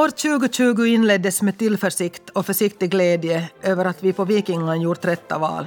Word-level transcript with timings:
År 0.00 0.08
2020 0.08 0.86
inleddes 0.86 1.42
med 1.42 1.58
tillförsikt 1.58 2.30
och 2.30 2.46
försiktig 2.46 2.90
glädje 2.90 3.50
över 3.62 3.84
att 3.84 4.02
vi 4.02 4.12
på 4.12 4.24
Vikingan 4.24 4.80
gjort 4.80 5.04
rätta 5.04 5.38
val. 5.38 5.66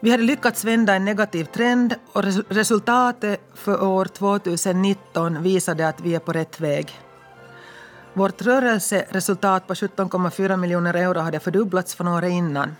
Vi 0.00 0.10
hade 0.10 0.22
lyckats 0.22 0.64
vända 0.64 0.94
en 0.94 1.04
negativ 1.04 1.44
trend 1.44 1.94
och 2.12 2.24
resultatet 2.48 3.40
för 3.54 3.84
år 3.84 4.04
2019 4.04 5.42
visade 5.42 5.88
att 5.88 6.00
vi 6.00 6.14
är 6.14 6.18
på 6.18 6.32
rätt 6.32 6.60
väg. 6.60 7.00
Vårt 8.14 8.42
rörelseresultat 8.42 9.66
på 9.66 9.74
17,4 9.74 10.56
miljoner 10.56 10.94
euro 10.94 11.20
hade 11.20 11.40
fördubblats 11.40 11.94
från 11.94 12.08
året 12.08 12.32
innan. 12.32 12.76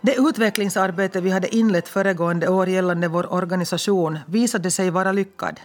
Det 0.00 0.14
utvecklingsarbete 0.14 1.20
vi 1.20 1.30
hade 1.30 1.56
inlett 1.56 1.88
föregående 1.88 2.48
år 2.48 2.68
gällande 2.68 3.08
vår 3.08 3.32
organisation 3.32 4.18
visade 4.26 4.70
sig 4.70 4.90
vara 4.90 5.12
lyckad. 5.12 5.60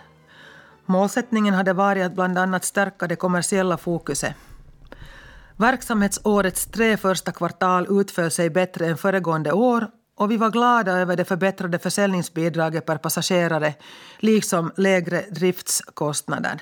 Målsättningen 0.85 1.53
hade 1.53 1.73
varit 1.73 2.05
att 2.05 2.13
bland 2.13 2.37
annat 2.37 2.63
stärka 2.63 3.07
det 3.07 3.15
kommersiella 3.15 3.77
fokuset. 3.77 4.33
Verksamhetsårets 5.57 6.65
tre 6.65 6.97
första 6.97 7.31
kvartal 7.31 7.87
utföll 7.89 8.31
sig 8.31 8.49
bättre 8.49 8.87
än 8.87 8.97
föregående 8.97 9.51
år 9.51 9.87
och 10.15 10.31
vi 10.31 10.37
var 10.37 10.49
glada 10.49 10.91
över 10.91 11.15
det 11.15 11.25
förbättrade 11.25 11.79
försäljningsbidraget 11.79 12.85
per 12.85 12.97
passagerare 12.97 13.73
liksom 14.19 14.71
lägre 14.77 15.21
driftskostnader. 15.21 16.61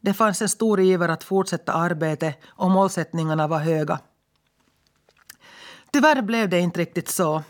Det 0.00 0.14
fanns 0.14 0.42
en 0.42 0.48
stor 0.48 0.80
iver 0.80 1.08
att 1.08 1.24
fortsätta 1.24 1.72
arbetet 1.72 2.38
och 2.46 2.70
målsättningarna 2.70 3.46
var 3.46 3.58
höga. 3.58 3.98
Tyvärr 5.92 6.22
blev 6.22 6.48
det 6.48 6.58
inte 6.58 6.80
riktigt 6.80 7.08
så. 7.08 7.42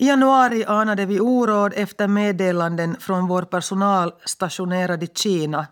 I 0.00 0.06
januari 0.06 0.64
anade 0.64 1.06
vi 1.06 1.20
oråd 1.20 1.72
efter 1.76 2.08
meddelanden 2.08 2.96
från 3.00 3.28
vår 3.28 3.42
personal 3.42 4.12
stationerad 4.24 5.02
i 5.02 5.06
Kina 5.06 5.66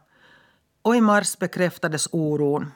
och 0.83 0.97
i 0.97 1.01
mars 1.01 1.39
bekräftades 1.39 2.09
oron. 2.13 2.73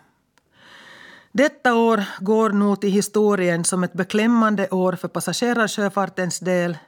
Detta 1.32 1.74
år 1.74 2.04
går 2.20 2.50
nog 2.50 2.80
till 2.80 2.90
historien 2.90 3.64
som 3.64 3.84
ett 3.84 3.92
beklämmande 3.92 4.68
år 4.68 4.92
för 4.92 5.08
passagerarsjöfartens 5.08 6.38
del 6.40 6.78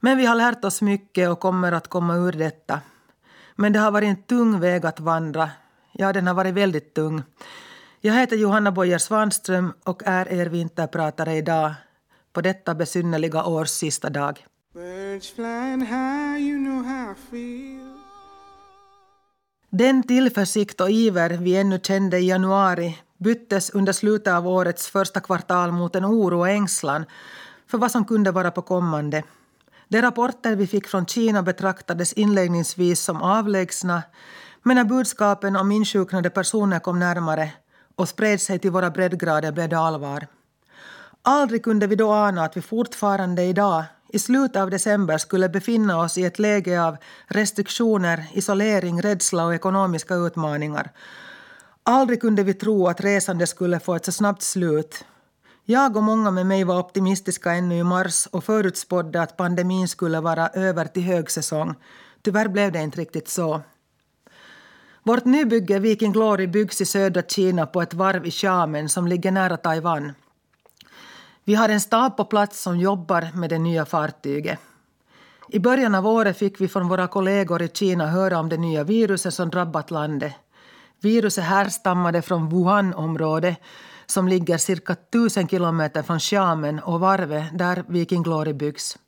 men 0.00 0.18
vi 0.18 0.26
har 0.26 0.34
lärt 0.34 0.64
oss 0.64 0.82
mycket 0.82 1.30
och 1.30 1.40
kommer 1.40 1.72
att 1.72 1.88
komma 1.88 2.16
ur 2.16 2.32
detta. 2.32 2.80
Men 3.56 3.72
det 3.72 3.78
har 3.78 3.90
varit 3.90 4.08
en 4.08 4.22
tung 4.22 4.60
väg 4.60 4.86
att 4.86 5.00
vandra. 5.00 5.50
Ja, 5.92 6.12
den 6.12 6.26
har 6.26 6.34
varit 6.34 6.54
väldigt 6.54 6.94
tung. 6.94 7.22
Jag 8.00 8.14
heter 8.14 8.36
Johanna 8.36 8.72
Bojer 8.72 8.98
Svanström 8.98 9.72
och 9.84 10.02
är 10.06 10.32
er 10.32 10.46
vinterpratare 10.46 11.36
idag 11.36 11.74
på 12.32 12.40
detta 12.40 12.74
besynnerliga 12.74 13.44
års 13.44 13.68
sista 13.68 14.10
dag. 14.10 14.46
Den 19.70 20.02
tillförsikt 20.02 20.80
och 20.80 20.90
iver 20.90 21.30
vi 21.30 21.56
ännu 21.56 21.80
kände 21.82 22.18
i 22.18 22.28
januari 22.28 22.98
byttes 23.18 23.70
under 23.70 23.92
slutet 23.92 24.32
av 24.32 24.48
årets 24.48 24.88
första 24.88 25.20
kvartal 25.20 25.72
mot 25.72 25.96
en 25.96 26.04
oro 26.04 26.38
och 26.38 26.48
ängslan 26.48 27.04
för 27.66 27.78
vad 27.78 27.90
som 27.90 28.04
kunde 28.04 28.30
vara 28.30 28.50
på 28.50 28.62
kommande. 28.62 29.22
De 29.88 30.02
rapporter 30.02 30.56
vi 30.56 30.66
fick 30.66 30.86
från 30.86 31.06
Kina 31.06 31.42
betraktades 31.42 32.12
inledningsvis 32.12 33.00
som 33.00 33.22
avlägsna 33.22 34.02
men 34.62 34.76
när 34.76 34.84
budskapen 34.84 35.56
om 35.56 35.72
insjuknade 35.72 36.30
personer 36.30 36.78
kom 36.78 36.98
närmare 36.98 37.52
och 37.94 38.08
spred 38.08 38.40
sig 38.40 38.58
till 38.58 38.70
våra 38.70 38.90
breddgrader 38.90 39.52
blev 39.52 39.68
det 39.68 39.78
allvar. 39.78 40.26
Aldrig 41.22 41.64
kunde 41.64 41.86
vi 41.86 41.96
då 41.96 42.12
ana 42.12 42.44
att 42.44 42.56
vi 42.56 42.60
fortfarande 42.60 43.42
idag, 43.42 43.84
i 44.08 44.18
slutet 44.18 44.62
av 44.62 44.70
december, 44.70 45.18
skulle 45.18 45.48
befinna 45.48 46.00
oss 46.00 46.18
i 46.18 46.24
ett 46.24 46.38
läge 46.38 46.82
av 46.82 46.96
restriktioner, 47.26 48.24
isolering, 48.32 49.02
rädsla 49.02 49.44
och 49.44 49.54
ekonomiska 49.54 50.14
utmaningar. 50.14 50.90
Aldrig 51.82 52.20
kunde 52.20 52.42
vi 52.42 52.54
tro 52.54 52.88
att 52.88 53.00
resandet 53.00 53.48
skulle 53.48 53.80
få 53.80 53.94
ett 53.94 54.04
så 54.04 54.12
snabbt 54.12 54.42
slut. 54.42 55.04
Jag 55.64 55.96
och 55.96 56.02
många 56.02 56.30
med 56.30 56.46
mig 56.46 56.64
var 56.64 56.78
optimistiska 56.78 57.52
ännu 57.52 57.78
i 57.78 57.84
mars 57.84 58.26
och 58.26 58.44
förutspådde 58.44 59.22
att 59.22 59.36
pandemin 59.36 59.88
skulle 59.88 60.20
vara 60.20 60.48
över 60.48 60.84
till 60.84 61.02
högsäsong. 61.02 61.74
Tyvärr 62.22 62.48
blev 62.48 62.72
det 62.72 62.82
inte 62.82 63.00
riktigt 63.00 63.28
så. 63.28 63.62
Vårt 65.02 65.24
nybygge 65.24 65.78
Viking 65.78 66.12
Glory 66.12 66.46
byggs 66.46 66.80
i 66.80 66.86
södra 66.86 67.22
Kina 67.22 67.66
på 67.66 67.82
ett 67.82 67.94
varv 67.94 68.26
i 68.26 68.30
Xiamen 68.30 68.88
som 68.88 69.06
ligger 69.08 69.30
nära 69.30 69.56
Taiwan. 69.56 70.12
Vi 71.48 71.54
har 71.54 71.68
en 71.68 71.80
stab 71.80 72.16
på 72.16 72.24
plats 72.24 72.62
som 72.62 72.78
jobbar 72.78 73.28
med 73.34 73.50
det 73.50 73.58
nya 73.58 73.84
fartyget. 73.86 74.58
I 75.48 75.58
början 75.58 75.94
av 75.94 76.06
året 76.06 76.38
fick 76.38 76.60
vi 76.60 76.68
från 76.68 76.88
våra 76.88 77.08
kollegor 77.08 77.62
i 77.62 77.68
Kina 77.68 78.06
höra 78.06 78.38
om 78.38 78.48
det 78.48 78.56
nya 78.56 78.84
viruset 78.84 79.34
som 79.34 79.50
drabbat 79.50 79.90
landet. 79.90 80.32
Viruset 81.00 81.44
härstammade 81.44 82.22
från 82.22 82.48
Wuhan-området 82.48 83.56
som 84.06 84.28
ligger 84.28 84.58
cirka 84.58 84.94
tusen 84.94 85.48
kilometer 85.48 86.02
från 86.02 86.20
Xiamen 86.20 86.80
och 86.80 87.00
varvet 87.00 87.58
där 87.58 87.84
Viking 87.88 88.22
Glory 88.22 88.52
byggs. 88.52 88.98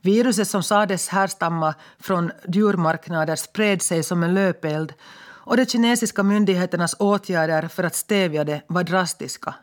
Viruset 0.00 0.48
som 0.48 0.62
sades 0.62 1.08
härstamma 1.08 1.74
från 1.98 2.32
djurmarknader 2.48 3.36
spred 3.36 3.82
sig 3.82 4.02
som 4.02 4.22
en 4.22 4.34
löpeld 4.34 4.92
och 5.20 5.56
de 5.56 5.66
kinesiska 5.66 6.22
myndigheternas 6.22 6.96
åtgärder 6.98 7.68
för 7.68 7.84
att 7.84 7.94
stävja 7.94 8.44
det 8.44 8.62
var 8.66 8.84
drastiska. 8.84 9.54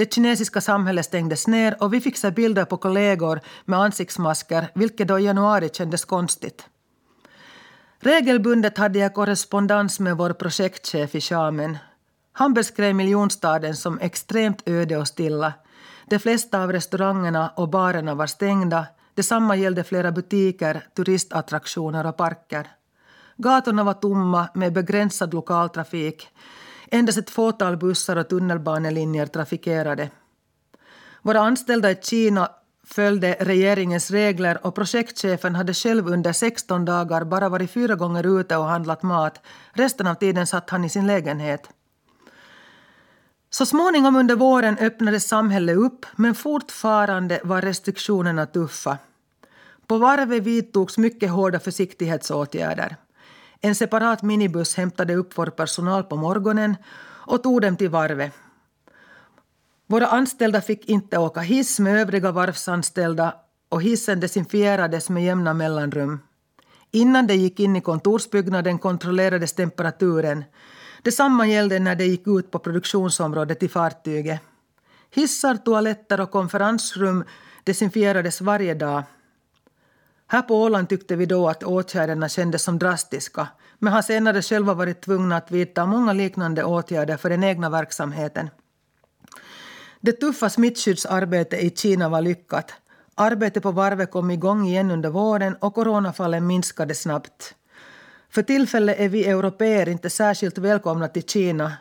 Det 0.00 0.14
kinesiska 0.14 0.60
samhället 0.60 1.06
stängdes 1.06 1.46
ner 1.46 1.82
och 1.82 1.94
vi 1.94 2.00
fick 2.00 2.16
se 2.16 2.30
bilder 2.30 2.64
på 2.64 2.76
kollegor 2.76 3.40
med 3.64 3.78
ansiktsmasker, 3.78 4.68
vilket 4.74 5.08
då 5.08 5.18
i 5.18 5.24
januari 5.24 5.70
kändes 5.72 6.04
konstigt. 6.04 6.64
Regelbundet 7.98 8.78
hade 8.78 8.98
jag 8.98 9.14
korrespondens 9.14 10.00
med 10.00 10.16
vår 10.16 10.32
projektchef 10.32 11.14
i 11.14 11.20
Shamen. 11.20 11.78
Han 12.32 12.54
beskrev 12.54 12.94
miljonstaden 12.94 13.76
som 13.76 13.98
extremt 14.00 14.68
öde 14.68 14.96
och 14.96 15.08
stilla. 15.08 15.52
De 16.06 16.18
flesta 16.18 16.62
av 16.62 16.72
restaurangerna 16.72 17.52
och 17.56 17.68
barerna 17.68 18.14
var 18.14 18.26
stängda. 18.26 18.86
Detsamma 19.14 19.56
gällde 19.56 19.84
flera 19.84 20.12
butiker, 20.12 20.86
turistattraktioner 20.96 22.06
och 22.06 22.16
parker. 22.16 22.66
Gatorna 23.36 23.84
var 23.84 23.94
tomma 23.94 24.48
med 24.54 24.72
begränsad 24.72 25.34
lokaltrafik. 25.34 26.28
Endast 26.90 27.18
ett 27.18 27.30
fåtal 27.30 27.76
bussar 27.76 28.16
och 28.16 28.28
tunnelbanelinjer 28.28 29.26
trafikerade. 29.26 30.10
Våra 31.22 31.40
anställda 31.40 31.90
i 31.90 31.96
Kina 32.02 32.50
följde 32.84 33.36
regeringens 33.40 34.10
regler 34.10 34.66
och 34.66 34.74
projektchefen 34.74 35.54
hade 35.54 35.74
själv 35.74 36.08
under 36.08 36.32
16 36.32 36.84
dagar 36.84 37.24
bara 37.24 37.48
varit 37.48 37.70
fyra 37.70 37.94
gånger 37.94 38.40
ute 38.40 38.56
och 38.56 38.64
handlat 38.64 39.02
mat. 39.02 39.40
Resten 39.72 40.06
av 40.06 40.14
tiden 40.14 40.46
satt 40.46 40.70
han 40.70 40.84
i 40.84 40.88
sin 40.88 41.06
lägenhet. 41.06 41.68
Så 43.50 43.66
småningom 43.66 44.16
under 44.16 44.36
våren 44.36 44.78
öppnades 44.78 45.28
samhället 45.28 45.76
upp 45.76 46.06
men 46.16 46.34
fortfarande 46.34 47.40
var 47.44 47.62
restriktionerna 47.62 48.46
tuffa. 48.46 48.98
På 49.86 49.98
varvet 49.98 50.42
vidtogs 50.42 50.98
mycket 50.98 51.30
hårda 51.30 51.60
försiktighetsåtgärder. 51.60 52.96
En 53.60 53.74
separat 53.74 54.22
minibuss 54.22 54.76
hämtade 54.76 55.14
upp 55.14 55.38
vår 55.38 55.46
personal 55.46 56.04
på 56.04 56.16
morgonen 56.16 56.76
och 57.26 57.42
tog 57.42 57.60
dem 57.60 57.76
till 57.76 57.88
varvet. 57.90 58.32
Våra 59.86 60.06
anställda 60.06 60.60
fick 60.60 60.88
inte 60.88 61.18
åka 61.18 61.40
hiss 61.40 61.80
med 61.80 62.00
övriga 62.00 62.32
varvsanställda 62.32 63.34
och 63.68 63.82
hissen 63.82 64.20
desinfierades 64.20 65.10
med 65.10 65.24
jämna 65.24 65.54
mellanrum. 65.54 66.20
Innan 66.90 67.26
de 67.26 67.34
gick 67.34 67.60
in 67.60 67.76
i 67.76 67.80
kontorsbyggnaden 67.80 68.78
kontrollerades 68.78 69.52
temperaturen. 69.52 70.44
Detsamma 71.02 71.46
gällde 71.46 71.78
när 71.78 71.94
de 71.96 72.04
gick 72.04 72.26
ut 72.26 72.50
på 72.50 72.58
produktionsområdet 72.58 73.62
i 73.62 73.68
fartyget. 73.68 74.40
Hissar, 75.10 75.56
toaletter 75.56 76.20
och 76.20 76.30
konferensrum 76.30 77.24
desinfierades 77.64 78.40
varje 78.40 78.74
dag. 78.74 79.02
Här 80.32 80.42
på 80.42 80.62
Åland 80.62 80.88
tyckte 80.88 81.16
vi 81.16 81.26
då 81.26 81.48
att 81.48 81.62
åtgärderna 81.62 82.28
kändes 82.28 82.62
som 82.62 82.78
drastiska 82.78 83.48
men 83.78 83.92
har 83.92 84.02
senare 84.02 84.42
själva 84.42 84.74
varit 84.74 85.00
tvungna 85.00 85.36
att 85.36 85.50
vidta 85.50 85.86
många 85.86 86.12
liknande 86.12 86.64
åtgärder 86.64 87.16
för 87.16 87.30
den 87.30 87.44
egna 87.44 87.70
verksamheten. 87.70 88.50
Det 90.00 90.12
tuffa 90.12 90.50
smittskyddsarbetet 90.50 91.62
i 91.62 91.70
Kina 91.70 92.08
var 92.08 92.20
lyckat. 92.20 92.72
Arbetet 93.14 93.62
på 93.62 93.70
varvet 93.70 94.10
kom 94.10 94.30
igång 94.30 94.66
igen 94.66 94.90
under 94.90 95.10
våren 95.10 95.56
och 95.60 95.74
coronafallen 95.74 96.46
minskade 96.46 96.94
snabbt. 96.94 97.54
För 98.30 98.42
tillfället 98.42 99.00
är 99.00 99.08
vi 99.08 99.26
europeer 99.26 99.88
inte 99.88 100.10
särskilt 100.10 100.58
välkomna 100.58 101.08
till 101.08 101.22
Kina 101.22 101.72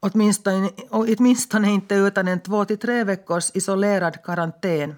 åtminstone, 0.00 0.70
åtminstone 0.90 1.70
inte 1.70 1.94
utan 1.94 2.28
en 2.28 2.40
två 2.40 2.64
till 2.64 2.78
tre 2.78 3.04
veckors 3.04 3.50
isolerad 3.54 4.22
karantän. 4.22 4.94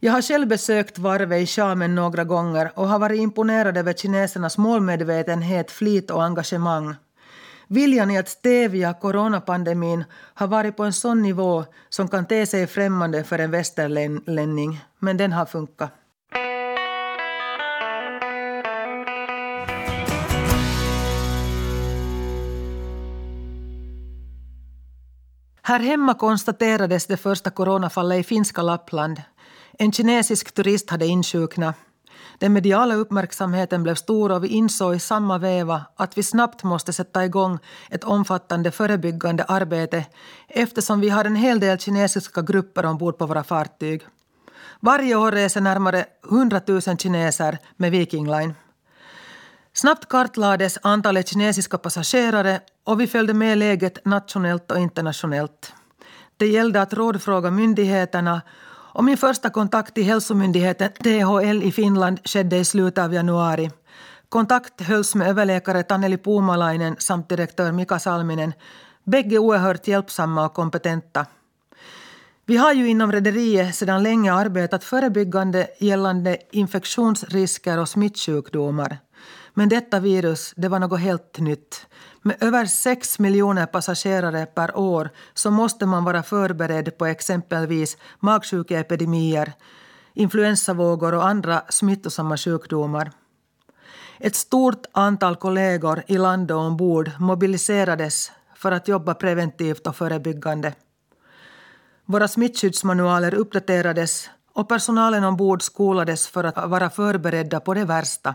Jag 0.00 0.12
har 0.12 0.22
själv 0.22 0.48
besökt 0.48 0.98
varvet 0.98 1.42
i 1.42 1.46
Xiamen 1.46 1.94
några 1.94 2.24
gånger 2.24 2.72
och 2.74 2.88
har 2.88 2.98
varit 2.98 3.20
imponerad 3.20 3.76
över 3.76 3.92
kinesernas 3.92 4.58
målmedvetenhet, 4.58 5.70
flit 5.70 6.10
och 6.10 6.24
engagemang. 6.24 6.94
Viljan 7.68 8.10
i 8.10 8.18
att 8.18 8.28
stävja 8.28 8.94
coronapandemin 8.94 10.04
har 10.34 10.46
varit 10.46 10.76
på 10.76 10.84
en 10.84 10.92
sån 10.92 11.22
nivå 11.22 11.64
som 11.88 12.08
kan 12.08 12.26
te 12.26 12.46
sig 12.46 12.66
främmande 12.66 13.24
för 13.24 13.38
en 13.38 13.50
västerlänning, 13.50 14.80
men 14.98 15.16
den 15.16 15.32
har 15.32 15.46
funkat. 15.46 15.90
Här 25.62 25.80
hemma 25.80 26.14
konstaterades 26.14 27.06
det 27.06 27.16
första 27.16 27.50
coronafallet 27.50 28.20
i 28.20 28.22
finska 28.22 28.62
Lappland. 28.62 29.22
En 29.80 29.92
kinesisk 29.92 30.52
turist 30.54 30.90
hade 30.90 31.06
insjuknat. 31.06 31.74
Den 32.38 32.52
mediala 32.52 32.94
uppmärksamheten 32.94 33.82
blev 33.82 33.94
stor 33.94 34.32
och 34.32 34.44
vi 34.44 34.48
insåg 34.48 34.94
i 34.94 34.98
samma 34.98 35.38
veva 35.38 35.82
att 35.96 36.18
vi 36.18 36.22
snabbt 36.22 36.64
måste 36.64 36.92
sätta 36.92 37.24
igång 37.24 37.58
ett 37.90 38.04
omfattande 38.04 38.70
förebyggande 38.70 39.44
arbete 39.44 40.04
eftersom 40.48 41.00
vi 41.00 41.08
har 41.08 41.24
en 41.24 41.36
hel 41.36 41.60
del 41.60 41.78
kinesiska 41.78 42.42
grupper 42.42 42.86
ombord 42.86 43.18
på 43.18 43.26
våra 43.26 43.44
fartyg. 43.44 44.02
Varje 44.80 45.14
år 45.16 45.32
reser 45.32 45.60
närmare 45.60 46.04
100 46.30 46.60
000 46.66 46.80
kineser 46.80 47.58
med 47.76 47.90
Viking 47.90 48.30
Line. 48.30 48.54
Snabbt 49.72 50.08
kartlades 50.08 50.78
antalet 50.82 51.28
kinesiska 51.28 51.78
passagerare 51.78 52.60
och 52.84 53.00
vi 53.00 53.06
följde 53.06 53.34
med 53.34 53.58
läget 53.58 54.04
nationellt 54.04 54.70
och 54.70 54.78
internationellt. 54.78 55.72
Det 56.36 56.46
gällde 56.46 56.82
att 56.82 56.92
rådfråga 56.92 57.50
myndigheterna 57.50 58.40
och 58.98 59.04
min 59.04 59.16
första 59.16 59.50
kontakt 59.50 59.94
till 59.94 60.04
hälsomyndigheten 60.04 60.90
THL 60.92 61.62
i 61.62 61.72
Finland 61.72 62.20
skedde 62.24 62.56
i 62.56 62.64
slutet 62.64 63.04
av 63.04 63.14
januari. 63.14 63.70
Kontakt 64.28 64.80
hölls 64.80 65.14
med 65.14 65.28
överläkare 65.28 65.82
Taneli 65.82 66.18
Puumalainen 66.18 66.96
samt 66.98 67.28
direktör 67.28 67.72
Mika 67.72 67.98
Salminen, 67.98 68.52
bägge 69.04 69.38
oerhört 69.38 69.88
hjälpsamma 69.88 70.46
och 70.46 70.54
kompetenta. 70.54 71.26
Vi 72.46 72.56
har 72.56 72.72
ju 72.72 72.88
inom 72.88 73.12
rederiet 73.12 73.74
sedan 73.74 74.02
länge 74.02 74.32
arbetat 74.32 74.84
förebyggande 74.84 75.68
gällande 75.78 76.38
infektionsrisker 76.50 77.78
och 77.78 77.88
smittsjukdomar. 77.88 78.98
Men 79.54 79.68
detta 79.68 80.00
virus 80.00 80.52
det 80.56 80.68
var 80.68 80.78
något 80.78 81.00
helt 81.00 81.38
nytt. 81.38 81.86
Med 82.28 82.42
över 82.42 82.66
6 82.66 83.18
miljoner 83.18 83.66
passagerare 83.66 84.46
per 84.46 84.76
år 84.76 85.10
så 85.34 85.50
måste 85.50 85.86
man 85.86 86.04
vara 86.04 86.22
förberedd 86.22 86.98
på 86.98 87.06
exempelvis 87.06 87.96
magsjukeepidemier, 88.20 89.52
influensavågor 90.14 91.14
och 91.14 91.28
andra 91.28 91.62
smittosamma 91.68 92.36
sjukdomar. 92.36 93.12
Ett 94.18 94.34
stort 94.34 94.86
antal 94.92 95.36
kollegor 95.36 96.02
i 96.06 96.18
land 96.18 96.50
och 96.50 96.60
ombord 96.60 97.10
mobiliserades 97.18 98.32
för 98.54 98.72
att 98.72 98.88
jobba 98.88 99.14
preventivt 99.14 99.86
och 99.86 99.96
förebyggande. 99.96 100.74
Våra 102.04 102.28
smittskyddsmanualer 102.28 103.34
uppdaterades 103.34 104.30
och 104.52 104.68
personalen 104.68 105.24
ombord 105.24 105.62
skolades 105.62 106.28
för 106.28 106.44
att 106.44 106.68
vara 106.68 106.90
förberedda 106.90 107.60
på 107.60 107.74
det 107.74 107.84
värsta. 107.84 108.34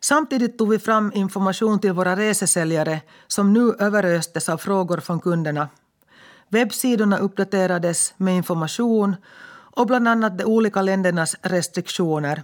Samtidigt 0.00 0.58
tog 0.58 0.70
vi 0.70 0.78
fram 0.78 1.12
information 1.14 1.80
till 1.80 1.92
våra 1.92 2.16
resesäljare 2.16 3.00
som 3.26 3.52
nu 3.52 3.74
överöstes 3.78 4.48
av 4.48 4.58
frågor 4.58 4.98
från 5.00 5.20
kunderna. 5.20 5.68
Webbsidorna 6.48 7.18
uppdaterades 7.18 8.14
med 8.16 8.36
information 8.36 9.16
och 9.50 9.86
bland 9.86 10.08
annat 10.08 10.38
de 10.38 10.44
olika 10.44 10.82
ländernas 10.82 11.36
restriktioner. 11.42 12.42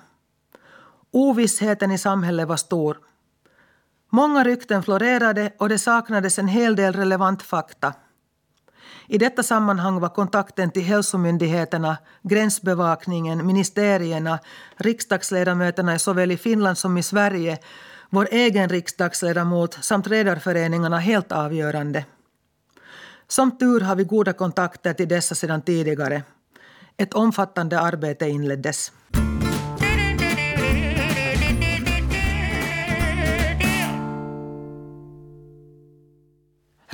Ovissheten 1.11 1.91
i 1.91 1.99
samhället 1.99 2.49
var 2.49 2.57
stor. 2.57 2.99
Många 4.11 4.45
rykten 4.45 4.83
florerade 4.83 5.53
och 5.59 5.69
det 5.69 5.79
saknades 5.79 6.39
en 6.39 6.49
hel 6.49 6.77
del 6.77 6.93
relevant 6.93 7.43
fakta. 7.43 7.93
I 9.07 9.19
detta 9.19 9.43
sammanhang 9.43 10.01
var 10.01 10.09
kontakten 10.09 10.71
till 10.71 10.83
hälsomyndigheterna, 10.83 11.97
gränsbevakningen, 12.23 13.47
ministerierna, 13.47 14.39
riksdagsledamöterna 14.77 15.99
såväl 15.99 16.31
i 16.31 16.37
Finland 16.37 16.79
som 16.79 16.99
i 16.99 17.03
Sverige, 17.03 17.59
vår 18.11 18.29
egen 18.31 18.69
riksdagsledamot 18.69 19.75
samt 19.85 20.07
redarföreningarna 20.07 20.99
helt 20.99 21.33
avgörande. 21.33 22.05
Som 23.29 23.59
tur 23.59 23.81
har 23.81 23.97
vi 23.97 24.05
goda 24.05 24.33
kontakter 24.33 24.93
till 24.93 25.09
dessa 25.09 25.35
sedan 25.35 25.63
tidigare. 25.63 26.23
Ett 26.97 27.15
omfattande 27.15 27.81
arbete 27.81 28.29
inleddes. 28.29 28.93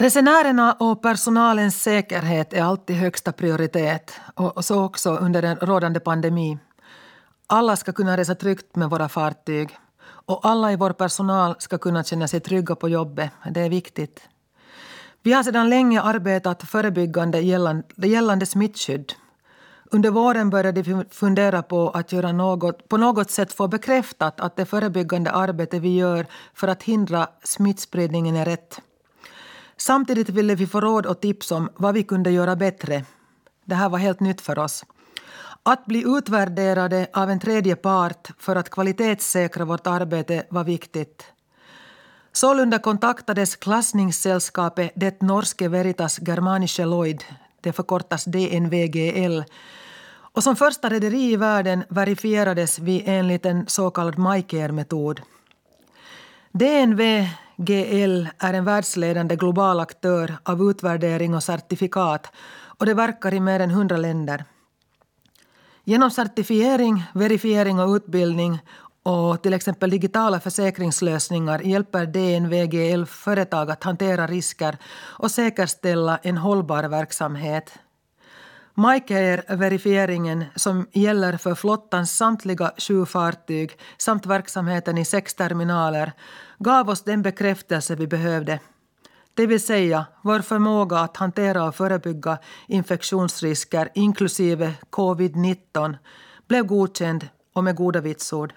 Resenärerna 0.01 0.73
och 0.73 1.03
personalens 1.03 1.83
säkerhet 1.83 2.53
är 2.53 2.63
alltid 2.63 2.97
högsta 2.97 3.33
prioritet 3.33 4.13
och 4.35 4.65
så 4.65 4.85
också 4.85 5.11
under 5.11 5.43
den 5.43 5.57
rådande 5.57 6.01
pandemi. 6.01 6.59
Alla 7.47 7.77
ska 7.77 7.93
kunna 7.93 8.17
resa 8.17 8.35
tryggt 8.35 8.77
med 8.77 8.91
våra 8.91 9.09
fartyg 9.09 9.79
och 10.03 10.47
alla 10.47 10.73
i 10.73 10.77
vår 10.77 10.93
personal 10.93 11.55
ska 11.59 11.79
kunna 11.79 12.05
känna 12.05 12.29
sig 12.29 12.41
trygga 12.41 12.75
på 12.75 12.89
jobbet. 12.89 13.31
Det 13.51 13.61
är 13.61 13.69
viktigt. 13.69 14.21
Vi 15.23 15.33
har 15.33 15.43
sedan 15.43 15.71
länge 15.71 16.03
arbetat 16.03 16.63
förebyggande 16.63 17.41
gällande, 17.41 18.09
gällande 18.09 18.47
smittskydd. 18.47 19.13
Under 19.91 20.11
våren 20.11 20.51
började 20.51 20.83
vi 20.83 21.05
fundera 21.11 21.63
på 21.63 21.91
att 21.91 22.13
göra 22.13 22.33
något, 22.33 22.89
på 22.89 22.97
något 22.97 23.31
sätt 23.31 23.53
få 23.53 23.69
bekräftat 23.69 24.41
att 24.41 24.57
det 24.57 24.67
förebyggande 24.67 25.31
arbete 25.31 25.79
vi 25.79 25.97
gör 25.97 26.27
för 26.55 26.69
att 26.69 26.83
hindra 26.83 27.29
smittspridningen 27.45 28.37
är 28.37 28.45
rätt. 28.45 28.81
Samtidigt 29.81 30.29
ville 30.29 30.55
vi 30.55 30.67
få 30.67 30.81
råd 30.81 31.07
och 31.07 31.21
tips 31.21 31.53
om 31.53 31.71
vad 31.77 31.95
vi 31.95 32.03
kunde 32.03 32.31
göra 32.31 32.57
bättre. 32.57 33.05
Det 33.65 33.75
här 33.75 33.89
var 33.89 33.99
helt 33.99 34.21
nytt 34.21 34.41
för 34.41 34.59
oss. 34.59 34.85
Att 35.63 35.87
bli 35.87 36.05
utvärderade 36.07 37.07
av 37.13 37.31
en 37.31 37.41
tredje 37.41 37.77
part 37.77 38.31
för 38.39 38.57
att 38.57 38.71
kvalitetssäkra 38.71 39.65
vårt 39.65 39.87
arbete 39.87 40.47
var 40.51 40.65
viktigt. 40.65 41.25
Sålunda 42.33 42.79
kontaktades 42.79 43.57
klassningssällskapet 43.57 44.93
Det 44.95 45.23
norske 45.23 45.69
Veritas 45.69 46.21
Germanische 46.21 46.85
Lloyd, 46.85 47.25
det 47.61 47.73
förkortas 47.73 48.25
DNVGL, 48.25 49.43
och 50.33 50.43
som 50.43 50.57
första 50.57 50.89
rederi 50.89 51.33
i 51.33 51.37
världen 51.37 51.85
verifierades 51.89 52.79
vi 52.79 53.03
enligt 53.07 53.47
en 53.47 53.67
så 53.67 53.91
kallad 53.91 54.19
MyCare-metod. 54.19 55.21
DNV 56.53 57.29
GL 57.57 58.27
är 58.39 58.55
en 58.55 58.65
världsledande 58.65 59.37
global 59.37 59.81
aktör 59.81 60.37
av 60.43 60.71
utvärdering 60.71 61.35
och 61.35 61.43
certifikat 61.43 62.33
och 62.79 62.87
det 62.87 62.95
verkar 62.95 63.35
i 63.35 63.41
mer 63.41 63.61
än 63.61 63.71
hundra 63.71 63.97
länder. 63.97 64.45
Genom 65.85 66.11
certifiering, 66.11 67.03
verifiering 67.15 67.81
och 67.81 67.89
utbildning 67.89 68.59
och 69.03 69.43
till 69.43 69.55
exempel 69.55 69.91
digitala 69.91 70.41
försäkringslösningar 70.41 71.61
hjälper 71.61 72.07
DNVGL 72.07 73.05
företag 73.05 73.71
att 73.71 73.85
hantera 73.85 74.27
risker 74.27 74.77
och 74.95 75.31
säkerställa 75.31 76.19
en 76.23 76.37
hållbar 76.37 76.85
verksamhet. 76.85 77.79
MyCare-verifieringen 78.75 80.45
som 80.55 80.87
gäller 80.93 81.37
för 81.37 81.55
flottans 81.55 82.17
samtliga 82.17 82.73
sju 82.77 83.07
fartyg 83.07 83.79
samt 83.99 84.27
verksamheten 84.27 84.99
i 84.99 85.05
sex 85.05 85.35
terminaler 85.35 86.13
gav 86.59 86.89
oss 86.89 87.03
den 87.03 87.23
bekräftelse 87.23 87.95
vi 87.95 88.07
behövde. 88.07 88.61
Det 89.35 89.47
vill 89.47 89.61
säga 89.61 90.07
vår 90.23 90.41
förmåga 90.41 90.99
att 90.99 91.17
hantera 91.17 91.65
och 91.65 91.75
förebygga 91.75 92.39
infektionsrisker 92.67 93.89
inklusive 93.95 94.75
covid-19 94.91 95.97
blev 96.49 96.67
godkänd 96.67 97.29
och 97.53 97.65
med 97.65 97.77
goda 97.77 98.01
vitsord. 98.01 98.55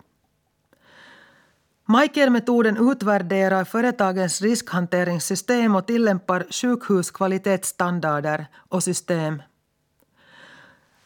MyCare-metoden 1.86 2.91
utvärderar 2.91 3.63
företagens 3.63 4.41
riskhanteringssystem 4.41 5.75
och 5.75 5.88
tillämpar 5.88 6.46
sjukhuskvalitetsstandarder 6.50 8.48
och 8.70 8.84
system 8.84 9.41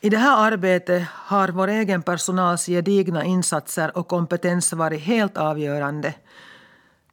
i 0.08 0.10
det 0.10 0.18
här 0.18 0.52
arbetet 0.52 1.04
har 1.14 1.48
vår 1.48 1.68
egen 1.68 2.02
personals 2.02 2.66
gedigna 2.66 3.24
insatser 3.24 3.98
och 3.98 4.08
kompetens 4.08 4.74
varit 4.74 5.02
helt 5.02 5.38
avgörande. 5.38 6.14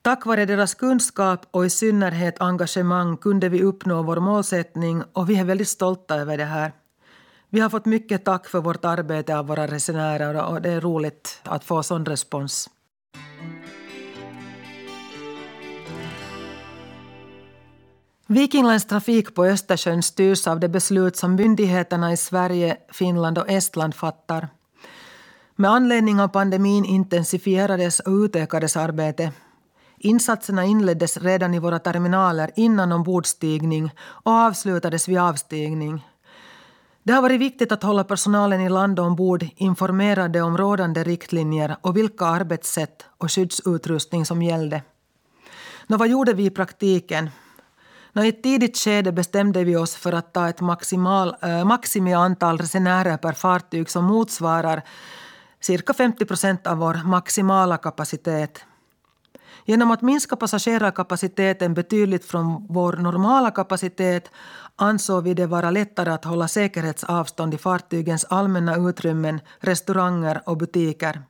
Tack 0.03 0.27
vare 0.27 0.47
deras 0.47 0.75
kunskap 0.75 1.47
och 1.51 1.67
i 1.67 1.71
synnerhet 1.71 2.41
engagemang 2.41 3.17
kunde 3.17 3.49
vi 3.49 3.63
uppnå 3.63 4.03
vår 4.03 4.21
målsättning 4.21 5.03
och 5.13 5.31
vi 5.31 5.39
är 5.39 5.45
väldigt 5.45 5.69
stolta 5.69 6.17
över 6.17 6.37
det 6.37 6.45
här. 6.45 6.73
Vi 7.51 7.61
har 7.61 7.71
fått 7.71 7.87
mycket 7.87 8.25
tack 8.25 8.47
för 8.47 8.61
vårt 8.61 8.85
arbete 8.85 9.39
av 9.39 9.47
våra 9.47 9.67
resenärer 9.67 10.45
och 10.47 10.63
det 10.63 10.71
är 10.71 10.81
roligt 10.81 11.41
att 11.43 11.65
få 11.65 11.83
sån 11.83 12.07
respons. 12.07 12.71
Vikinglands 18.35 18.85
trafik 18.85 19.35
på 19.35 19.45
Östersjön 19.45 20.03
styrs 20.03 20.47
av 20.47 20.61
de 20.61 20.69
beslut 20.69 21.17
som 21.17 21.35
myndigheterna 21.35 22.13
i 22.13 22.17
Sverige, 22.17 22.77
Finland 22.93 23.39
och 23.39 23.51
Estland 23.51 23.95
fattar. 23.95 24.49
Med 25.57 25.71
anledning 25.71 26.21
av 26.21 26.29
pandemin 26.29 26.85
intensifierades 26.85 28.01
och 28.01 28.13
utökades 28.13 28.77
arbetet. 28.77 29.35
Insatserna 29.99 30.65
inleddes 30.65 31.17
redan 31.17 31.55
i 31.55 31.59
våra 31.59 31.79
terminaler 31.79 32.51
innan 32.57 32.93
ombordstigning 32.93 33.91
och 34.01 34.33
avslutades 34.33 35.09
vid 35.09 35.19
avstigning. 35.19 36.07
Det 37.03 37.13
har 37.13 37.23
varit 37.23 37.41
viktigt 37.41 37.73
att 37.73 37.83
hålla 37.83 38.05
personalen 38.05 38.61
i 38.61 38.69
land 38.69 39.01
och 39.01 39.07
ombord 39.07 39.47
informerade 39.57 40.43
om 40.43 40.59
rådande 40.59 41.05
riktlinjer 41.05 41.77
och 41.81 41.97
vilka 41.97 42.25
arbetssätt 42.25 43.05
och 43.19 43.33
skyddsutrustning 43.33 44.27
som 44.27 44.43
gällde. 44.43 44.83
Nå, 45.87 45.97
vad 45.97 46.09
gjorde 46.09 46.33
vi 46.33 46.45
i 46.45 46.51
praktiken? 46.51 47.31
I 48.23 48.29
ett 48.29 48.43
tidigt 48.43 48.77
skede 48.79 49.13
bestämde 49.13 49.65
vi 49.65 49.77
oss 49.77 49.97
för 49.97 50.13
att 50.13 50.33
ta 50.33 50.49
ett 50.49 50.61
maximal, 50.61 51.37
äh, 51.43 51.65
maximiantal 51.65 52.59
resenärer 52.59 53.17
per 53.17 53.33
fartyg 53.33 53.91
som 53.91 54.05
motsvarar 54.05 54.83
cirka 55.61 55.95
50 55.95 56.25
procent 56.25 56.67
av 56.67 56.79
vår 56.79 57.01
maximala 57.05 57.77
kapacitet. 57.77 58.65
Genom 59.65 59.91
att 59.91 60.03
minska 60.03 60.37
passagerarkapaciteten 60.37 61.75
betydligt 61.75 62.25
från 62.25 62.67
vår 62.69 62.93
normala 62.93 63.51
kapacitet 63.51 64.31
ansåg 64.77 65.25
vi 65.25 65.35
det 65.35 65.47
vara 65.47 65.71
lättare 65.71 66.11
att 66.11 66.25
hålla 66.25 66.49
säkerhetsavstånd 66.49 67.55
i 67.55 67.59
fartygens 67.59 68.25
allmänna 68.25 68.77
utrymmen, 68.77 69.41
restauranger 69.61 70.43
och 70.47 70.57
butiker. 70.57 71.23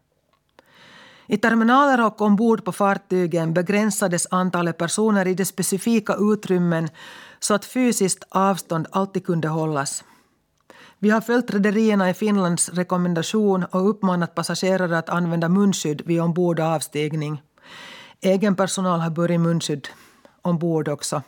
I 1.26 1.36
terminaler 1.36 2.06
och 2.06 2.20
ombord 2.20 2.64
på 2.64 2.72
fartygen 2.72 3.54
begränsades 3.54 4.26
antalet 4.30 4.78
personer 4.78 5.26
i 5.26 5.34
de 5.34 5.44
specifika 5.44 6.14
utrymmen 6.18 6.88
så 7.40 7.54
att 7.54 7.64
fysiskt 7.64 8.24
avstånd 8.28 8.86
alltid 8.90 9.26
kunde 9.26 9.48
hållas. 9.48 10.04
Vi 10.98 11.10
har 11.10 11.20
följt 11.20 11.54
rederierna 11.54 12.10
i 12.10 12.14
Finlands 12.14 12.68
rekommendation 12.68 13.64
och 13.64 13.90
uppmanat 13.90 14.34
passagerare 14.34 14.98
att 14.98 15.08
använda 15.08 15.48
munskydd 15.48 16.02
vid 16.06 16.20
ombord 16.20 16.60
och 16.60 16.66
avstigning. 16.66 17.42
Egen 18.20 18.56
personal 18.56 19.00
har 19.00 19.10
burit 19.10 19.40
munskydd 19.40 19.88
ombord 20.42 20.88
också. 20.88 21.22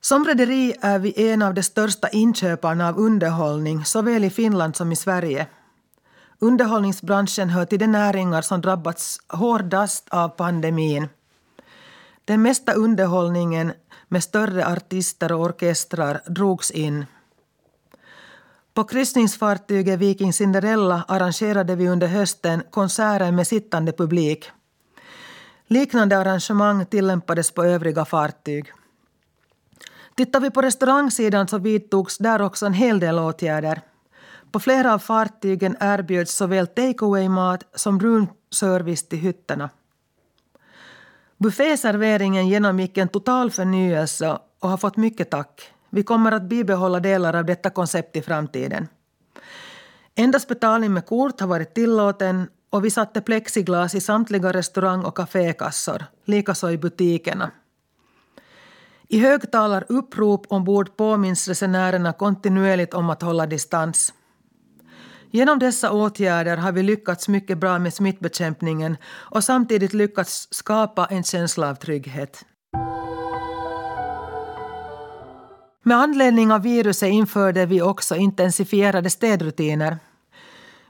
Som 0.00 0.24
rederi 0.24 0.74
är 0.80 0.98
vi 0.98 1.30
en 1.30 1.42
av 1.42 1.54
de 1.54 1.62
största 1.62 2.08
inköparna 2.08 2.88
av 2.88 2.98
underhållning 2.98 3.84
såväl 3.84 4.24
i 4.24 4.30
Finland 4.30 4.76
som 4.76 4.92
i 4.92 4.96
Sverige. 4.96 5.46
Underhållningsbranschen 6.40 7.50
hör 7.50 7.64
till 7.64 7.78
de 7.78 7.86
näringar 7.86 8.42
som 8.42 8.60
drabbats 8.60 9.20
hårdast 9.28 10.08
av 10.08 10.28
pandemin. 10.28 11.08
Den 12.24 12.42
mesta 12.42 12.72
underhållningen 12.72 13.72
med 14.08 14.22
större 14.22 14.66
artister 14.66 15.32
och 15.32 15.40
orkestrar 15.40 16.22
drogs 16.26 16.70
in. 16.70 17.06
På 18.74 18.84
kryssningsfartyget 18.84 19.98
Viking 19.98 20.32
Cinderella 20.32 21.04
arrangerade 21.08 21.76
vi 21.76 21.88
under 21.88 22.06
hösten 22.06 22.62
konserter 22.70 23.32
med 23.32 23.46
sittande 23.46 23.92
publik. 23.92 24.50
Liknande 25.66 26.18
arrangemang 26.18 26.86
tillämpades 26.86 27.50
på 27.50 27.64
övriga 27.64 28.04
fartyg. 28.04 28.72
Tittar 30.14 30.40
vi 30.40 30.50
på 30.50 30.62
restaurangsidan 30.62 31.48
så 31.48 31.58
vidtogs 31.58 32.18
där 32.18 32.42
också 32.42 32.66
en 32.66 32.72
hel 32.72 33.00
del 33.00 33.18
åtgärder. 33.18 33.82
På 34.52 34.60
flera 34.60 34.94
av 34.94 34.98
fartygen 34.98 35.76
erbjöds 35.80 36.34
såväl 36.36 36.66
takeaway-mat 36.66 37.64
som 37.74 38.00
roomservice 38.00 39.08
till 39.08 39.18
hytterna. 39.18 39.70
Bufféserveringen 41.38 42.48
genomgick 42.48 42.98
en 42.98 43.08
total 43.08 43.50
förnyelse 43.50 44.38
och 44.60 44.68
har 44.68 44.76
fått 44.76 44.96
mycket 44.96 45.30
tack. 45.30 45.72
Vi 45.90 46.02
kommer 46.02 46.32
att 46.32 46.42
bibehålla 46.42 47.00
delar 47.00 47.36
av 47.36 47.44
detta 47.44 47.70
koncept 47.70 48.16
i 48.16 48.22
framtiden. 48.22 48.88
Endast 50.14 50.48
betalning 50.48 50.92
med 50.92 51.06
kort 51.06 51.40
har 51.40 51.46
varit 51.46 51.74
tillåten 51.74 52.48
och 52.70 52.84
vi 52.84 52.90
satte 52.90 53.20
plexiglas 53.20 53.94
i 53.94 54.00
samtliga 54.00 54.52
restaurang 54.52 55.04
och 55.04 55.16
kafékassor, 55.16 56.04
likaså 56.24 56.70
i 56.70 56.78
butikerna. 56.78 57.50
I 59.08 59.18
högtalarupprop 59.18 60.46
ombord 60.48 60.96
påminns 60.96 61.48
resenärerna 61.48 62.12
kontinuerligt 62.12 62.94
om 62.94 63.10
att 63.10 63.22
hålla 63.22 63.46
distans. 63.46 64.12
Genom 65.30 65.58
dessa 65.58 65.92
åtgärder 65.92 66.56
har 66.56 66.72
vi 66.72 66.82
lyckats 66.82 67.28
mycket 67.28 67.58
bra 67.58 67.78
med 67.78 67.94
smittbekämpningen 67.94 68.96
och 69.06 69.44
samtidigt 69.44 69.92
lyckats 69.92 70.48
skapa 70.50 71.06
en 71.06 71.24
känsla 71.24 71.70
av 71.70 71.74
trygghet. 71.74 72.44
Med 75.82 75.96
anledning 75.96 76.52
av 76.52 76.62
viruset 76.62 77.08
införde 77.08 77.66
vi 77.66 77.82
också 77.82 78.16
intensifierade 78.16 79.10
städrutiner. 79.10 79.98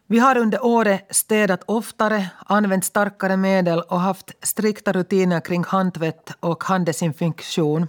Vi 0.07 0.19
har 0.19 0.39
under 0.39 0.65
året 0.65 1.07
städat 1.11 1.63
oftare, 1.67 2.27
använt 2.47 2.85
starkare 2.85 3.37
medel 3.37 3.81
och 3.81 4.01
haft 4.01 4.47
strikta 4.47 4.93
rutiner 4.93 5.41
kring 5.41 5.65
handtvätt 5.65 6.33
och 6.41 6.65
handdesinfektion. 6.65 7.87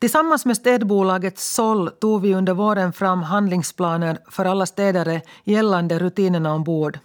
Tillsammans 0.00 0.44
med 0.44 0.56
städbolaget 0.56 1.38
Sol 1.38 1.90
tog 1.90 2.22
vi 2.22 2.34
under 2.34 2.54
våren 2.54 2.92
fram 2.92 3.22
handlingsplaner 3.22 4.18
för 4.30 4.44
alla 4.44 4.66
städare 4.66 5.20
gällande 5.44 5.98
rutinerna 5.98 6.54
ombord. 6.54 6.98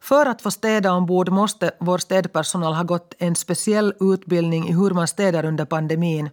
För 0.00 0.26
att 0.26 0.42
få 0.42 0.50
städa 0.50 0.92
ombord 0.92 1.28
måste 1.28 1.70
vår 1.80 1.98
städpersonal 1.98 2.74
ha 2.74 2.82
gått 2.82 3.14
en 3.18 3.36
speciell 3.36 3.94
utbildning 4.00 4.68
i 4.68 4.72
hur 4.72 4.90
man 4.90 5.08
städar 5.08 5.44
under 5.44 5.64
pandemin. 5.64 6.30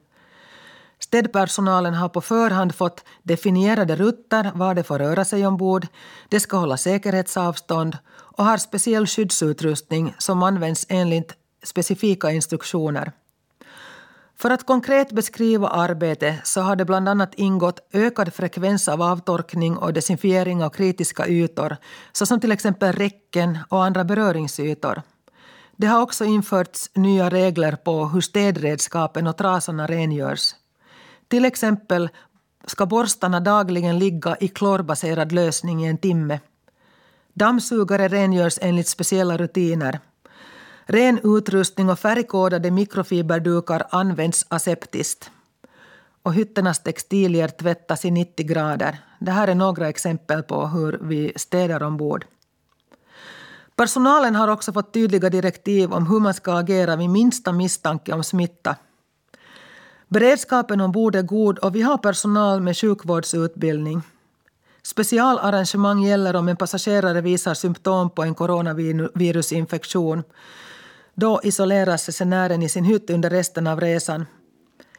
Städpersonalen 1.00 1.94
har 1.94 2.10
på 2.10 2.22
förhand 2.22 2.76
fått 2.76 3.04
definierade 3.24 3.96
rutter 3.96 4.52
var 4.56 4.76
de 4.76 4.84
får 4.84 5.00
röra 5.00 5.26
sig 5.26 5.48
ombord, 5.48 5.88
de 6.30 6.40
ska 6.40 6.58
hålla 6.58 6.78
säkerhetsavstånd 6.78 7.98
och 8.10 8.46
har 8.46 8.58
speciell 8.58 9.08
skyddsutrustning 9.08 10.16
som 10.18 10.44
används 10.44 10.86
enligt 10.90 11.34
specifika 11.64 12.32
instruktioner. 12.32 13.12
För 14.40 14.50
att 14.50 14.66
konkret 14.66 15.12
beskriva 15.12 15.68
arbetet 15.68 16.48
så 16.48 16.62
har 16.62 16.76
det 16.76 16.86
bland 16.86 17.10
annat 17.10 17.34
ingått 17.36 17.80
ökad 17.94 18.34
frekvens 18.34 18.88
av 18.88 19.02
avtorkning 19.02 19.78
och 19.78 19.94
desinfiering 19.94 20.64
av 20.64 20.70
kritiska 20.70 21.28
ytor, 21.28 21.78
såsom 22.12 22.40
till 22.40 22.52
exempel 22.52 22.94
räcken 22.94 23.58
och 23.70 23.84
andra 23.84 24.04
beröringsytor. 24.04 25.02
Det 25.76 25.88
har 25.88 26.02
också 26.02 26.26
införts 26.26 26.90
nya 26.96 27.30
regler 27.30 27.76
på 27.76 28.06
hur 28.06 28.22
städredskapen 28.22 29.28
och 29.28 29.38
trasorna 29.38 29.88
rengörs. 29.88 30.56
Till 31.28 31.46
exempel 31.46 32.10
ska 32.66 32.86
borstarna 32.86 33.40
dagligen 33.40 34.00
ligga 34.00 34.38
i 34.40 34.48
klorbaserad 34.48 35.32
lösning 35.32 35.86
i 35.86 35.88
en 35.88 35.98
timme. 35.98 36.40
Dammsugare 37.34 38.08
rengörs 38.08 38.58
enligt 38.62 38.88
speciella 38.88 39.38
rutiner. 39.38 40.00
Ren 40.90 41.20
utrustning 41.24 41.90
och 41.90 42.00
färgkodade 42.00 42.72
mikrofiberdukar 42.72 43.88
används 43.90 44.46
aseptiskt. 44.50 45.32
Och 46.24 46.34
hytternas 46.34 46.84
textilier 46.84 47.48
tvättas 47.48 48.06
i 48.06 48.12
90 48.12 48.46
grader. 48.46 48.98
Det 49.20 49.32
här 49.32 49.48
är 49.48 49.56
några 49.56 49.90
exempel 49.90 50.44
på 50.44 50.68
hur 50.68 51.00
vi 51.02 51.34
städar 51.36 51.84
ombord. 51.84 52.26
Personalen 53.76 54.36
har 54.36 54.48
också 54.48 54.74
fått 54.74 54.94
tydliga 54.94 55.30
direktiv 55.30 55.94
om 55.94 56.08
hur 56.08 56.20
man 56.20 56.34
ska 56.34 56.54
agera 56.54 56.96
vid 56.96 57.10
minsta 57.10 57.52
misstanke 57.52 58.14
om 58.14 58.24
smitta. 58.24 58.76
Beredskapen 60.08 60.82
ombord 60.82 61.16
är 61.16 61.22
god 61.22 61.60
och 61.60 61.76
vi 61.76 61.82
har 61.82 61.98
personal 61.98 62.62
med 62.62 62.78
sjukvårdsutbildning. 62.78 64.02
Specialarrangemang 64.84 66.04
gäller 66.04 66.36
om 66.36 66.48
en 66.48 66.58
passagerare 66.58 67.22
visar 67.22 67.54
symptom 67.54 68.10
på 68.10 68.24
en 68.24 68.36
coronavirusinfektion. 68.36 70.24
Då 71.20 71.40
isoleras 71.44 72.06
resenären 72.06 72.64
i 72.64 72.70
sin 72.70 72.84
hytt 72.84 73.10
under 73.10 73.30
resten 73.30 73.68
av 73.68 73.82
resan. 73.82 74.26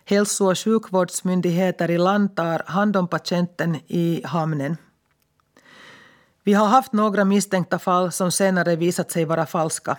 Hälso 0.04 0.50
och 0.50 0.58
sjukvårdsmyndigheter 0.58 1.90
i 1.90 1.98
land 1.98 2.36
tar 2.36 2.62
hand 2.66 2.96
om 2.96 3.08
patienten 3.08 3.76
i 3.86 4.22
hamnen. 4.24 4.76
Vi 6.44 6.52
har 6.52 6.66
haft 6.66 6.92
några 6.92 7.24
misstänkta 7.24 7.78
fall 7.78 8.12
som 8.12 8.32
senare 8.32 8.76
visat 8.76 9.10
sig 9.10 9.24
vara 9.24 9.46
falska. 9.46 9.96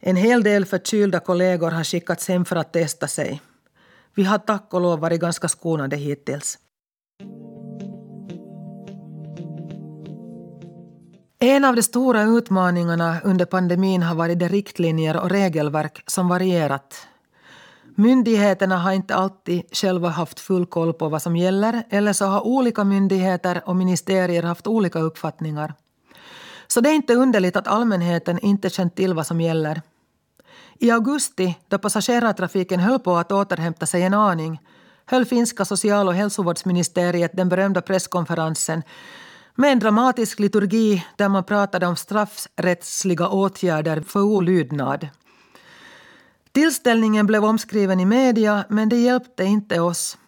En 0.00 0.16
hel 0.16 0.42
del 0.42 0.66
förkylda 0.66 1.20
kollegor 1.20 1.70
har 1.70 1.84
skickats 1.84 2.28
hem 2.28 2.44
för 2.44 2.56
att 2.56 2.72
testa 2.72 3.08
sig. 3.08 3.42
Vi 4.14 4.24
har 4.24 4.38
tack 4.38 4.74
och 4.74 4.80
lov 4.80 5.00
varit 5.00 5.20
ganska 5.20 5.48
skonade 5.48 5.96
hittills. 5.96 6.58
En 11.44 11.64
av 11.64 11.76
de 11.76 11.82
stora 11.82 12.22
utmaningarna 12.22 13.20
under 13.24 13.44
pandemin 13.44 14.02
har 14.02 14.14
varit 14.14 14.38
de 14.38 14.48
riktlinjer 14.48 15.20
och 15.20 15.30
regelverk 15.30 16.02
som 16.06 16.28
varierat. 16.28 17.06
Myndigheterna 17.94 18.78
har 18.78 18.92
inte 18.92 19.14
alltid 19.14 19.62
själva 19.72 20.08
haft 20.08 20.40
full 20.40 20.66
koll 20.66 20.92
på 20.92 21.08
vad 21.08 21.22
som 21.22 21.36
gäller 21.36 21.82
eller 21.90 22.12
så 22.12 22.26
har 22.26 22.46
olika 22.46 22.84
myndigheter 22.84 23.62
och 23.66 23.76
ministerier 23.76 24.42
haft 24.42 24.66
olika 24.66 24.98
uppfattningar. 24.98 25.74
Så 26.66 26.80
det 26.80 26.90
är 26.90 26.94
inte 26.94 27.14
underligt 27.14 27.56
att 27.56 27.68
allmänheten 27.68 28.38
inte 28.38 28.70
känt 28.70 28.96
till 28.96 29.14
vad 29.14 29.26
som 29.26 29.40
gäller. 29.40 29.82
I 30.78 30.90
augusti, 30.90 31.58
då 31.68 31.78
passagerartrafiken 31.78 32.80
höll 32.80 32.98
på 32.98 33.16
att 33.16 33.32
återhämta 33.32 33.86
sig 33.86 34.02
en 34.02 34.14
aning, 34.14 34.60
höll 35.06 35.24
finska 35.24 35.64
social 35.64 36.08
och 36.08 36.14
hälsovårdsministeriet 36.14 37.36
den 37.36 37.48
berömda 37.48 37.80
presskonferensen 37.80 38.82
med 39.54 39.72
en 39.72 39.78
dramatisk 39.78 40.38
liturgi 40.40 41.06
där 41.16 41.28
man 41.28 41.44
pratade 41.44 41.86
om 41.86 41.96
straffrättsliga 41.96 43.28
åtgärder 43.28 44.00
för 44.00 44.20
olydnad. 44.20 45.08
Tillställningen 46.52 47.26
blev 47.26 47.44
omskriven 47.44 48.00
i 48.00 48.04
media, 48.04 48.64
men 48.68 48.88
det 48.88 48.96
hjälpte 48.96 49.44
inte 49.44 49.80
oss. 49.80 50.18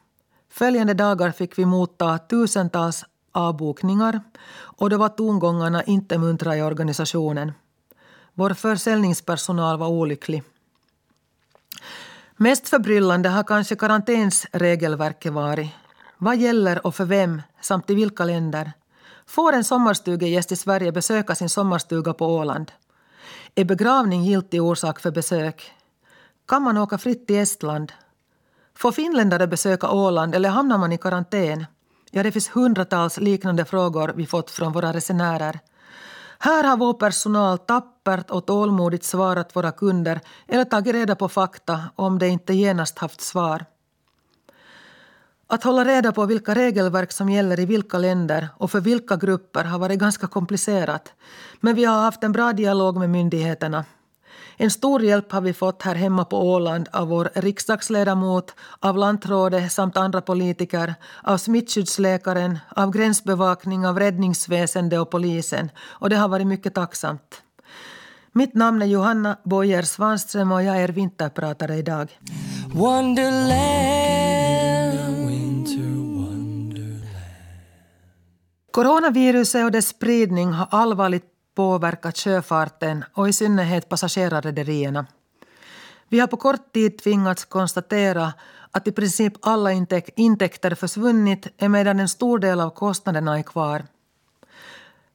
Följande 0.50 0.95
dagar 0.95 1.33
fick 1.33 1.59
vi 1.59 1.64
motta 1.64 2.18
tusentals 2.18 3.04
avbokningar 3.33 4.21
och 4.54 4.90
då 4.90 4.99
var 4.99 5.09
tongångarna 5.09 5.83
inte 5.83 6.18
muntra 6.18 6.56
i 6.56 6.62
organisationen. 6.62 7.52
Vår 8.35 8.50
försäljningspersonal 8.50 9.78
var 9.78 9.88
olycklig. 9.88 10.42
Mest 12.37 12.68
förbryllande 12.68 13.28
har 13.28 13.45
kanske 13.45 13.76
karantänsregelverket 13.76 15.33
varit. 15.33 15.71
Vad 16.18 16.37
gäller 16.37 16.87
och 16.87 16.95
för 16.95 17.04
vem, 17.04 17.42
samt 17.61 17.90
i 17.90 17.95
vilka 17.95 18.25
länder? 18.25 18.73
Får 19.28 19.52
en 19.52 19.64
sommarstugegäst 19.64 20.52
i 20.52 20.56
Sverige 20.56 20.92
besöka 20.92 21.35
sin 21.35 21.49
sommarstuga 21.49 22.12
på 22.12 22.26
Åland? 22.26 22.73
Är 23.54 23.64
begravning 23.64 24.25
giltig 24.25 24.62
orsak 24.62 25.00
för 25.00 25.11
besök? 25.11 25.73
Kan 26.49 26.62
man 26.62 26.78
åka 26.78 26.99
fritt 26.99 27.26
till 27.26 27.37
Estland? 27.37 27.92
Får 28.75 28.92
finländare 28.92 29.47
besöka 29.47 29.90
Åland 29.90 30.35
eller 30.35 30.49
hamnar 30.49 30.78
man 30.78 30.92
i 30.92 30.99
karantän? 30.99 31.66
Ja, 32.11 32.23
det 32.23 32.33
finns 32.33 32.49
hundratals 32.49 33.18
liknande 33.18 33.64
frågor 33.64 34.12
vi 34.16 34.26
fått 34.26 34.50
från 34.50 34.73
våra 34.73 34.92
resenärer. 34.92 35.61
Här 36.38 36.64
har 36.64 36.76
vår 36.76 36.95
personal 36.95 37.59
tappert 37.59 38.30
och 38.30 38.47
tålmodigt 38.47 39.04
svarat 39.04 39.56
våra 39.56 39.73
kunder 39.73 40.21
eller 40.49 40.64
tagit 40.64 40.95
reda 40.95 41.16
på 41.16 41.28
fakta 41.28 41.80
om 41.97 42.18
de 42.18 42.26
inte 42.26 42.54
genast 42.54 42.99
haft 42.99 43.21
svar. 43.21 43.64
Att 45.49 45.65
hålla 45.65 45.85
reda 45.85 46.12
på 46.12 46.26
vilka 46.26 46.55
regelverk 46.55 47.12
som 47.12 47.29
gäller 47.29 47.61
i 47.61 47.67
vilka 47.67 47.99
länder 47.99 48.49
och 48.57 48.71
för 48.71 48.81
vilka 48.81 49.17
grupper 49.17 49.65
har 49.65 49.79
varit 49.79 49.99
ganska 49.99 50.26
komplicerat. 50.26 51.12
Men 51.61 51.75
vi 51.75 51.85
har 51.85 52.03
haft 52.03 52.25
en 52.25 52.33
bra 52.33 52.53
dialog 52.53 52.97
med 52.97 53.11
myndigheterna. 53.11 53.85
En 54.57 54.71
stor 54.71 55.03
hjälp 55.03 55.33
har 55.33 55.41
vi 55.41 55.53
fått 55.53 55.83
här 55.83 55.95
hemma 55.95 56.25
på 56.25 56.53
Åland 56.53 56.88
av 56.93 57.09
vår 57.09 57.31
riksdagsledamot, 57.35 58.55
av 58.81 58.97
lantrådet 58.97 59.73
samt 59.73 59.97
andra 59.97 60.21
politiker, 60.21 60.95
av 61.23 61.38
smittskyddsläkaren, 61.38 62.59
av 62.76 62.91
gränsbevakning, 62.91 63.87
av 63.87 63.99
räddningsväsende 63.99 64.99
och 64.99 65.11
polisen. 65.11 65.71
Och 65.79 66.11
det 66.11 66.17
har 66.17 66.29
varit 66.29 66.47
mycket 66.47 66.75
tacksamt. 66.75 67.43
Mitt 68.33 68.55
namn 68.55 68.83
är 68.83 68.87
Johanna 68.87 69.37
Boyer 69.45 69.83
Svanström 69.83 70.53
och 70.53 70.62
jag 70.62 70.76
är 70.76 70.88
vinterpratare 70.88 71.76
idag. 71.76 72.19
Wonderland, 72.75 74.25
Coronaviruset 78.76 79.64
och 79.64 79.73
dess 79.73 79.88
spridning 79.88 80.52
har 80.52 80.68
allvarligt 80.71 81.25
påverkat 81.54 82.18
sjöfarten 82.18 83.04
och 83.14 83.28
i 83.28 83.33
synnerhet 83.33 83.88
passagerarrederierna. 83.88 85.06
Vi 86.09 86.21
har 86.21 86.26
på 86.26 86.37
kort 86.37 86.73
tid 86.73 86.99
tvingats 86.99 87.45
konstatera 87.45 88.33
att 88.71 88.88
i 88.88 88.92
princip 88.92 89.33
alla 89.42 89.73
intäkter 90.16 90.75
försvunnit 90.75 91.47
emedan 91.59 92.00
en 92.00 92.09
stor 92.09 92.38
del 92.38 92.61
av 92.61 92.71
kostnaderna 92.71 93.38
är 93.38 93.42
kvar. 93.42 93.87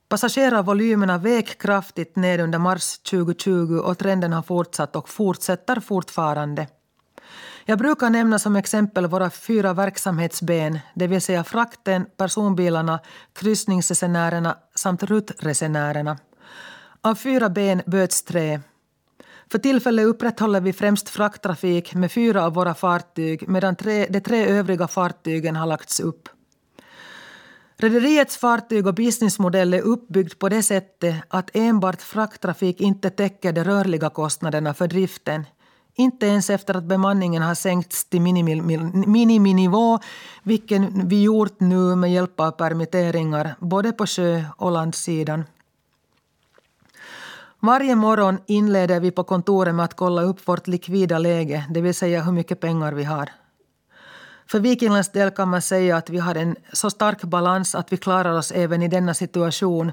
Passagerarvolymerna 0.09 1.17
vek 1.17 1.61
kraftigt 1.61 2.15
ned 2.15 2.39
under 2.39 2.59
mars 2.59 2.97
2020 2.97 3.81
och 3.83 3.97
trenden 3.97 4.33
har 4.33 4.43
fortsatt 4.43 4.95
och 4.95 5.09
fortsätter 5.09 5.79
fortfarande. 5.79 6.67
Jag 7.65 7.77
brukar 7.77 8.09
nämna 8.09 8.39
som 8.39 8.55
exempel 8.55 9.07
våra 9.07 9.29
fyra 9.29 9.73
verksamhetsben, 9.73 10.79
det 10.95 11.07
vill 11.07 11.21
säga 11.21 11.43
frakten, 11.43 12.05
personbilarna, 12.17 12.99
kryssningsresenärerna 13.33 14.57
samt 14.75 15.03
ruttresenärerna. 15.03 16.17
Av 17.01 17.15
fyra 17.15 17.49
ben 17.49 17.81
böts 17.85 18.23
tre. 18.23 18.59
För 19.51 19.59
tillfället 19.59 20.05
upprätthåller 20.05 20.61
vi 20.61 20.73
främst 20.73 21.09
frakttrafik 21.09 21.93
med 21.95 22.11
fyra 22.11 22.45
av 22.45 22.53
våra 22.53 22.73
fartyg 22.73 23.49
medan 23.49 23.75
tre, 23.75 24.07
de 24.09 24.21
tre 24.21 24.45
övriga 24.45 24.87
fartygen 24.87 25.55
har 25.55 25.65
lagts 25.65 25.99
upp. 25.99 26.29
Rederiets 27.77 28.37
fartyg 28.37 28.87
och 28.87 28.93
businessmodell 28.93 29.73
är 29.73 29.81
uppbyggd 29.81 30.39
på 30.39 30.49
det 30.49 30.63
sättet 30.63 31.15
att 31.27 31.49
enbart 31.53 32.01
frakttrafik 32.01 32.81
inte 32.81 33.09
täcker 33.09 33.53
de 33.53 33.63
rörliga 33.63 34.09
kostnaderna 34.09 34.73
för 34.73 34.87
driften. 34.87 35.45
Inte 36.01 36.25
ens 36.25 36.49
efter 36.49 36.77
att 36.77 36.83
bemanningen 36.83 37.43
har 37.43 37.55
sänkts 37.55 38.05
till 38.05 38.21
miniminivå, 39.07 39.99
vilket 40.43 40.81
vi 40.91 41.23
gjort 41.23 41.59
nu 41.59 41.95
med 41.95 42.13
hjälp 42.13 42.39
av 42.39 42.51
permitteringar, 42.51 43.55
både 43.59 43.91
på 43.91 44.05
sjö 44.07 44.43
och 44.57 44.71
landsidan. 44.71 45.43
Varje 47.59 47.95
morgon 47.95 48.37
inleder 48.45 48.99
vi 48.99 49.11
på 49.11 49.23
kontoret 49.23 49.75
med 49.75 49.85
att 49.85 49.95
kolla 49.95 50.21
upp 50.21 50.47
vårt 50.47 50.67
likvida 50.67 51.19
läge, 51.19 51.65
det 51.69 51.81
vill 51.81 51.95
säga 51.95 52.23
hur 52.23 52.31
mycket 52.31 52.59
pengar 52.59 52.93
vi 52.93 53.03
har. 53.03 53.29
För 54.47 54.59
Vikinglands 54.59 55.11
del 55.11 55.31
kan 55.31 55.49
man 55.49 55.61
säga 55.61 55.97
att 55.97 56.09
vi 56.09 56.17
har 56.17 56.35
en 56.35 56.55
så 56.73 56.89
stark 56.89 57.23
balans 57.23 57.75
att 57.75 57.93
vi 57.93 57.97
klarar 57.97 58.33
oss 58.37 58.51
även 58.51 58.81
i 58.81 58.87
denna 58.87 59.13
situation. 59.13 59.91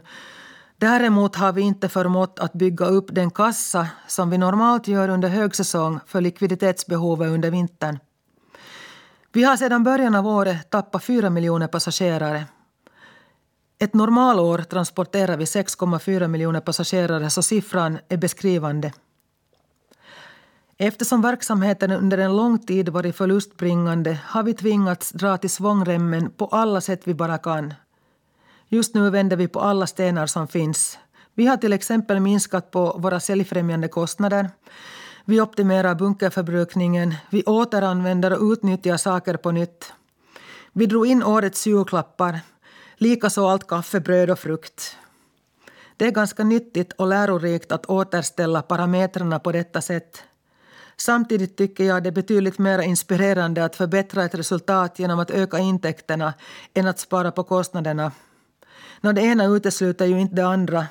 Däremot 0.81 1.37
har 1.37 1.53
vi 1.53 1.63
inte 1.63 1.89
förmått 1.89 2.39
att 2.39 2.53
bygga 2.53 2.87
upp 2.87 3.07
den 3.11 3.31
kassa 3.31 3.89
som 4.07 4.31
vi 4.31 4.39
normalt 4.39 4.89
gör 4.89 5.09
under 5.09 5.29
högsäsong 5.29 6.01
för 6.07 6.21
likviditetsbehovet 6.21 7.29
under 7.29 7.51
vintern. 7.51 7.99
Vi 9.33 9.45
har 9.45 9.57
sedan 9.57 9.85
början 9.85 10.15
av 10.15 10.27
året 10.27 10.71
tappat 10.71 11.05
4 11.05 11.31
miljoner 11.31 11.67
passagerare 11.67 12.45
ett 13.81 13.95
normalår 13.95 14.59
transporterar 14.59 15.37
vi 15.37 15.45
6,4 15.45 16.29
miljoner 16.29 16.61
passagerare 16.61 17.31
så 17.31 17.43
siffran 17.43 17.99
är 18.09 18.17
beskrivande. 18.17 18.93
Eftersom 20.79 21.23
verksamheten 21.23 21.91
under 21.91 22.19
en 22.19 22.37
lång 22.37 22.59
tid 22.59 22.89
varit 22.89 23.17
förlustbringande 23.17 24.19
har 24.25 24.43
vi 24.43 24.55
tvingats 24.55 25.11
dra 25.11 25.37
till 25.37 25.51
svångremmen 25.51 26.31
på 26.31 26.47
alla 26.47 26.81
sätt 26.81 27.01
vi 27.05 27.15
bara 27.15 27.39
kan. 27.39 27.75
Just 28.69 28.95
nu 28.95 29.11
vänder 29.11 29.37
vi 29.37 29.49
på 29.49 29.61
alla 29.61 29.87
stenar 29.87 30.27
som 30.27 30.49
finns. 30.49 30.99
Vi 31.35 31.47
har 31.47 31.57
till 31.57 31.73
exempel 31.73 32.21
minskat 32.21 32.71
på 32.71 32.97
våra 32.99 33.21
säljfrämjande 33.21 33.89
kostnader. 33.89 34.51
Vi 35.25 35.41
optimerar 35.41 35.95
bunkerförbrukningen. 35.95 37.15
Vi 37.31 37.43
återanvänder 37.43 38.33
och 38.33 38.53
utnyttjar 38.53 38.97
saker 38.97 39.37
på 39.37 39.51
nytt. 39.51 39.93
Vi 40.73 40.87
drog 40.87 41.07
in 41.07 41.23
årets 41.23 41.67
julklappar. 41.67 42.41
Likaså 42.97 43.47
allt 43.47 43.67
kaffe, 43.67 44.01
bröd 44.01 44.31
och 44.31 44.39
frukt. 44.39 44.97
Det 45.97 46.07
är 46.07 46.11
ganska 46.11 46.45
nyttigt 46.45 46.93
och 46.93 47.07
lärorikt 47.07 47.73
att 47.73 47.87
återställa 47.87 48.63
parametrarna 48.63 49.39
på 49.39 49.53
detta 49.53 49.81
sätt. 49.81 50.23
Samtidigt 50.97 51.57
tycker 51.57 51.85
jag 51.85 52.03
det 52.03 52.09
är 52.09 52.13
betydligt 52.13 52.59
mer 52.59 52.79
inspirerande 52.79 53.65
att 53.65 53.77
förbättra 53.77 54.25
ett 54.25 54.35
resultat 54.35 54.99
genom 54.99 55.19
att 55.19 55.31
öka 55.31 55.59
intäkterna 55.59 56.35
än 56.75 56.87
att 56.87 56.99
spara 56.99 57.33
på 57.33 57.45
kostnaderna. 57.45 58.13
Nå, 59.01 59.13
det 59.13 59.21
ena 59.21 59.45
utesluter 59.45 60.07
ju 60.07 60.21
inte 60.21 60.35
det 60.35 60.47
andra, 60.47 60.87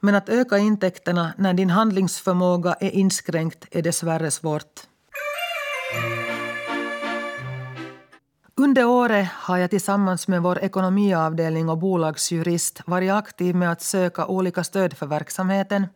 men 0.00 0.14
att 0.14 0.28
öka 0.28 0.58
intäkterna 0.58 1.32
när 1.38 1.54
din 1.54 1.70
handlingsförmåga 1.70 2.74
är 2.80 2.90
inskränkt 2.90 3.66
är 3.70 3.82
dessvärre 3.82 4.30
svårt. 4.30 4.80
Under 8.56 8.84
året 8.84 9.28
har 9.32 9.56
jag 9.56 9.70
tillsammans 9.70 10.28
med 10.28 10.42
vår 10.42 10.58
ekonomiavdelning 10.58 11.68
och 11.68 11.78
bolagsjurist 11.78 12.82
varit 12.86 13.12
aktiv 13.12 13.54
med 13.54 13.72
att 13.72 13.82
söka 13.82 14.26
olika 14.26 14.64
stöd 14.64 14.96
för 14.96 15.06
verksamheten. 15.06 15.86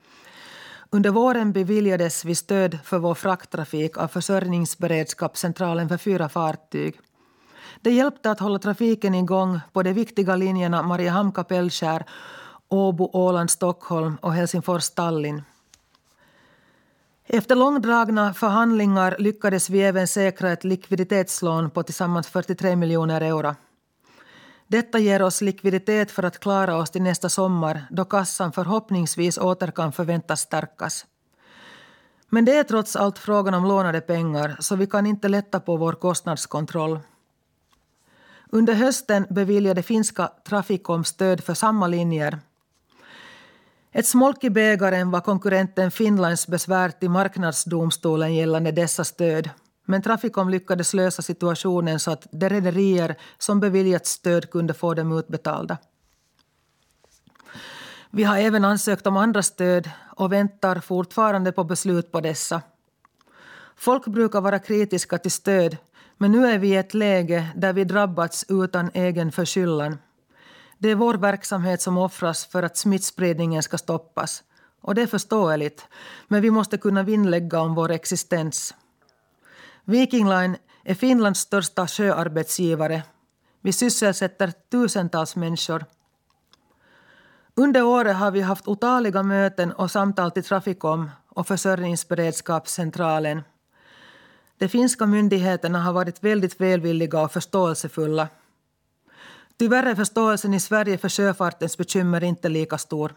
Under 0.91 1.11
våren 1.11 1.53
beviljades 1.53 2.25
vi 2.25 2.35
stöd 2.35 2.79
för 2.85 2.99
vår 2.99 3.15
frakttrafik 3.15 3.97
av 3.97 4.09
Försörjningsberedskapscentralen 4.09 5.89
för 5.89 5.97
fyra 5.97 6.29
fartyg. 6.29 7.01
Det 7.83 7.91
hjälpte 7.91 8.31
att 8.31 8.41
hålla 8.41 8.59
trafiken 8.59 9.15
igång 9.15 9.61
på 9.73 9.83
de 9.83 9.93
viktiga 9.93 10.37
linjerna 10.37 10.83
Mariehamn-Kapellskär, 10.83 12.05
Åbo, 12.69 13.11
Åland, 13.13 13.51
Stockholm 13.51 14.17
och 14.21 14.33
Helsingfors-Tallinn. 14.33 15.43
Efter 17.27 17.57
långdragna 17.57 18.35
förhandlingar 18.35 19.17
lyckades 19.19 19.71
vi 19.71 19.83
även 19.83 20.09
säkra 20.09 20.53
ett 20.53 20.65
likviditetslån 20.65 21.71
på 21.71 21.83
tillsammans 21.83 22.27
43 22.27 22.77
miljoner 22.77 23.21
euro. 23.21 23.55
Detta 24.67 24.99
ger 24.99 25.23
oss 25.23 25.41
likviditet 25.41 26.11
för 26.11 26.23
att 26.23 26.39
klara 26.39 26.77
oss 26.77 26.91
till 26.91 27.03
nästa 27.03 27.29
sommar 27.29 27.87
då 27.91 28.05
kassan 28.05 28.53
förhoppningsvis 28.53 29.39
åter 29.39 29.71
kan 29.71 29.93
förväntas 29.93 30.41
stärkas. 30.41 31.07
Men 32.29 32.45
det 32.45 32.57
är 32.57 32.65
trots 32.65 32.97
allt 32.97 33.19
frågan 33.19 33.55
om 33.55 33.65
lånade 33.65 34.01
pengar 34.01 34.57
så 34.61 34.77
vi 34.77 34.87
kan 34.87 35.07
inte 35.07 35.29
lätta 35.29 35.61
på 35.61 35.77
vår 35.77 35.93
kostnadskontroll. 35.93 36.99
Under 38.53 38.75
hösten 38.75 39.27
beviljade 39.31 39.83
finska 39.83 40.31
Trafikom 40.49 41.05
stöd 41.05 41.45
för 41.45 41.55
samma 41.55 41.87
linjer 41.87 42.41
ett 43.95 44.07
smolk 44.07 44.45
i 44.45 44.51
bägaren 44.51 45.11
var 45.11 45.21
konkurrenten 45.21 45.91
Finlands 45.91 46.47
besvär 46.47 46.89
till 46.89 47.11
marknadsdomstolen 47.11 48.35
gällande 48.35 48.73
dessa 48.73 49.05
stöd. 49.05 49.51
Men 49.85 50.03
Trafikom 50.03 50.49
lyckades 50.49 50.95
lösa 50.95 51.23
situationen 51.23 52.01
så 52.01 52.11
att 52.11 52.27
de 52.31 52.49
rederier 52.49 53.17
som 53.39 53.61
beviljats 53.61 54.11
stöd 54.11 54.51
kunde 54.51 54.75
få 54.75 54.95
dem 54.95 55.13
utbetalda. 55.13 55.79
Vi 58.11 58.25
har 58.25 58.39
även 58.39 58.65
ansökt 58.65 59.07
om 59.07 59.17
andra 59.17 59.43
stöd 59.43 59.91
och 60.17 60.33
väntar 60.33 60.81
fortfarande 60.81 61.53
på 61.53 61.65
beslut 61.65 62.13
på 62.13 62.21
dessa. 62.21 62.63
Folk 63.77 64.07
brukar 64.07 64.41
vara 64.41 64.59
kritiska 64.59 65.19
till 65.19 65.31
stöd 65.31 65.77
men 66.23 66.33
nu 66.33 66.47
är 66.47 66.59
vi 66.59 66.69
i 66.69 66.77
ett 66.77 66.95
läge 66.95 67.53
där 67.57 67.73
vi 67.73 67.85
drabbats 67.85 68.45
utan 68.49 68.91
egen 68.95 69.33
förskyllan. 69.33 69.99
Det 70.79 70.91
är 70.91 70.95
vår 70.95 71.15
verksamhet 71.15 71.83
som 71.83 71.99
offras 71.99 72.47
för 72.47 72.63
att 72.63 72.77
smittspridningen 72.77 73.63
ska 73.63 73.79
stoppas. 73.79 74.43
Och 74.81 74.95
det 74.95 75.03
är 75.03 75.07
förståeligt, 75.07 75.89
men 76.29 76.43
vi 76.43 76.51
måste 76.51 76.79
kunna 76.79 77.03
vinnlägga 77.03 77.61
om 77.61 77.75
vår 77.75 77.91
existens. 77.91 78.75
Viking 79.85 80.29
Line 80.29 80.57
är 80.85 80.95
Finlands 80.95 81.41
största 81.41 81.87
sjöarbetsgivare. 81.87 83.03
Vi 83.61 83.73
sysselsätter 83.73 84.53
tusentals 84.71 85.37
människor. 85.37 85.85
Under 87.55 87.83
året 87.83 88.17
har 88.17 88.31
vi 88.31 88.41
haft 88.41 88.69
otaliga 88.69 89.23
möten 89.23 89.73
och 89.73 89.91
samtal 89.91 90.31
till 90.31 90.45
Trafikom 90.45 91.11
och 91.29 91.47
Försörjningsberedskapscentralen. 91.47 93.43
De 94.63 94.69
finska 94.69 95.07
myndigheterna 95.07 95.81
har 95.81 95.93
varit 95.93 96.25
väldigt 96.25 96.61
välvilliga 96.61 97.21
och 97.21 97.33
förståelsefulla. 97.33 98.29
Tyvärr 99.59 99.87
är 99.87 99.95
förståelsen 99.95 100.55
i 100.55 100.61
Sverige 100.61 100.99
för 100.99 101.09
sjöfartens 101.09 101.79
bekymmer 101.79 102.25
inte 102.25 102.49
lika 102.49 102.79
stor. 102.79 103.15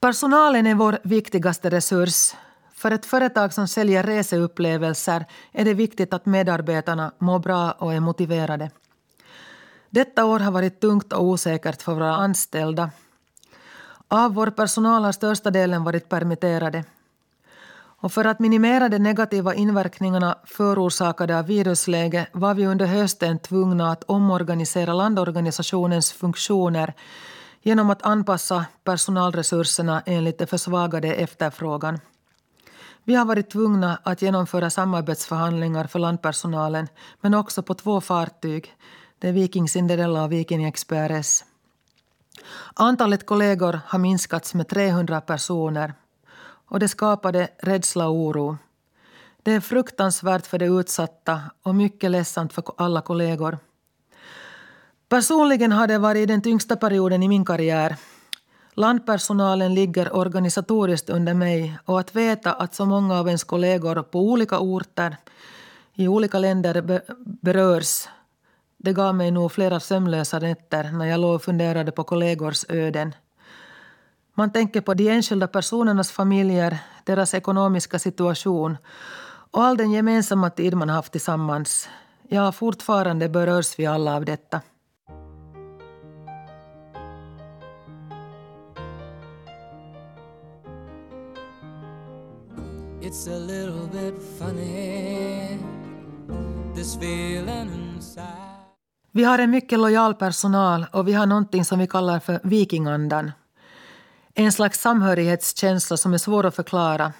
Personalen 0.00 0.66
är 0.66 0.74
vår 0.74 0.98
viktigaste 1.02 1.70
resurs. 1.70 2.34
För 2.74 2.90
ett 2.90 3.06
företag 3.06 3.52
som 3.52 3.68
säljer 3.68 4.02
reseupplevelser 4.02 5.24
är 5.52 5.64
det 5.64 5.74
viktigt 5.74 6.12
att 6.12 6.26
medarbetarna 6.26 7.12
mår 7.18 7.38
bra 7.38 7.72
och 7.72 7.94
är 7.94 8.00
motiverade. 8.00 8.70
Detta 9.90 10.24
år 10.24 10.38
har 10.38 10.52
varit 10.52 10.80
tungt 10.80 11.12
och 11.12 11.24
osäkert 11.24 11.82
för 11.82 11.94
våra 11.94 12.16
anställda. 12.16 12.90
Av 14.08 14.34
vår 14.34 14.50
personal 14.50 15.04
har 15.04 15.12
största 15.12 15.50
delen 15.50 15.84
varit 15.84 16.08
permitterade. 16.08 16.84
Och 17.98 18.12
för 18.12 18.24
att 18.24 18.40
minimera 18.40 18.88
de 18.88 18.98
negativa 18.98 19.54
inverkningarna 19.54 20.38
förorsakade 20.44 21.38
av 21.38 21.46
virusläget 21.46 22.28
var 22.32 22.54
vi 22.54 22.66
under 22.66 22.86
hösten 22.86 23.38
tvungna 23.38 23.92
att 23.92 24.04
omorganisera 24.04 24.92
landorganisationens 24.92 26.12
funktioner 26.12 26.94
genom 27.62 27.90
att 27.90 28.02
anpassa 28.02 28.66
personalresurserna 28.84 30.02
enligt 30.06 30.38
den 30.38 30.46
försvagade 30.46 31.14
efterfrågan. 31.14 32.00
Vi 33.04 33.14
har 33.14 33.24
varit 33.24 33.50
tvungna 33.50 33.98
att 34.02 34.22
genomföra 34.22 34.70
samarbetsförhandlingar 34.70 35.86
för 35.86 35.98
landpersonalen 35.98 36.88
men 37.20 37.34
också 37.34 37.62
på 37.62 37.74
två 37.74 38.00
fartyg, 38.00 38.74
det 39.18 39.28
är 39.28 39.32
Viking 39.32 39.68
Cinderella 39.68 40.24
och 40.24 40.32
Viking 40.32 40.64
Express. 40.64 41.44
Antalet 42.74 43.26
kollegor 43.26 43.80
har 43.86 43.98
minskats 43.98 44.54
med 44.54 44.68
300 44.68 45.20
personer 45.20 45.94
och 46.68 46.78
det 46.78 46.88
skapade 46.88 47.48
rädsla 47.58 48.08
och 48.08 48.14
oro. 48.14 48.56
Det 49.42 49.52
är 49.52 49.60
fruktansvärt 49.60 50.46
för 50.46 50.58
de 50.58 50.66
utsatta 50.66 51.40
och 51.62 51.74
mycket 51.74 52.10
ledsamt 52.10 52.52
för 52.52 52.64
alla 52.76 53.00
kollegor. 53.00 53.58
Personligen 55.08 55.72
har 55.72 55.86
det 55.86 55.98
varit 55.98 56.28
den 56.28 56.42
tyngsta 56.42 56.76
perioden 56.76 57.22
i 57.22 57.28
min 57.28 57.44
karriär. 57.44 57.96
Landpersonalen 58.74 59.74
ligger 59.74 60.16
organisatoriskt 60.16 61.10
under 61.10 61.34
mig 61.34 61.78
och 61.84 62.00
att 62.00 62.16
veta 62.16 62.52
att 62.52 62.74
så 62.74 62.84
många 62.86 63.18
av 63.18 63.26
ens 63.26 63.44
kollegor 63.44 64.02
på 64.02 64.20
olika 64.20 64.58
orter 64.58 65.16
i 65.94 66.08
olika 66.08 66.38
länder 66.38 67.02
berörs 67.42 68.08
det 68.78 68.92
gav 68.92 69.14
mig 69.14 69.30
nog 69.30 69.52
flera 69.52 69.80
sömnlösa 69.80 70.38
nätter 70.38 70.92
när 70.92 71.06
jag 71.06 71.20
låg 71.20 71.34
och 71.34 71.42
funderade 71.42 71.92
på 71.92 72.04
kollegors 72.04 72.64
öden. 72.68 73.14
Man 74.34 74.52
tänker 74.52 74.80
på 74.80 74.94
de 74.94 75.08
enskilda 75.08 75.48
personernas 75.48 76.10
familjer, 76.10 76.78
deras 77.04 77.34
ekonomiska 77.34 77.98
situation 77.98 78.76
och 79.50 79.64
all 79.64 79.76
den 79.76 79.92
gemensamma 79.92 80.50
tid 80.50 80.74
man 80.74 80.88
haft 80.88 81.12
tillsammans. 81.12 81.88
Ja, 82.28 82.52
fortfarande 82.52 83.28
berörs 83.28 83.78
vi 83.78 83.86
alla 83.86 84.16
av 84.16 84.24
detta. 84.24 84.60
It's 93.00 93.28
a 93.28 93.38
little 93.38 93.88
bit 93.92 94.14
funny 94.38 95.58
This 96.74 96.96
feeling 96.96 97.70
inside 97.72 98.45
vi 99.16 99.24
har 99.24 99.38
en 99.38 99.50
mycket 99.50 99.78
lojal 99.78 100.14
personal 100.14 100.86
och 100.92 101.08
vi 101.08 101.12
har 101.12 101.26
någonting 101.26 101.64
som 101.64 101.78
vi 101.78 101.86
kallar 101.86 102.20
för 102.20 102.40
vikingandan. 102.42 103.32
En 104.34 104.52
slags 104.52 104.80
samhörighetskänsla 104.80 105.96
som 105.96 106.14
är 106.14 106.18
svår 106.18 106.46
att 106.46 106.56
förklara. 106.56 107.12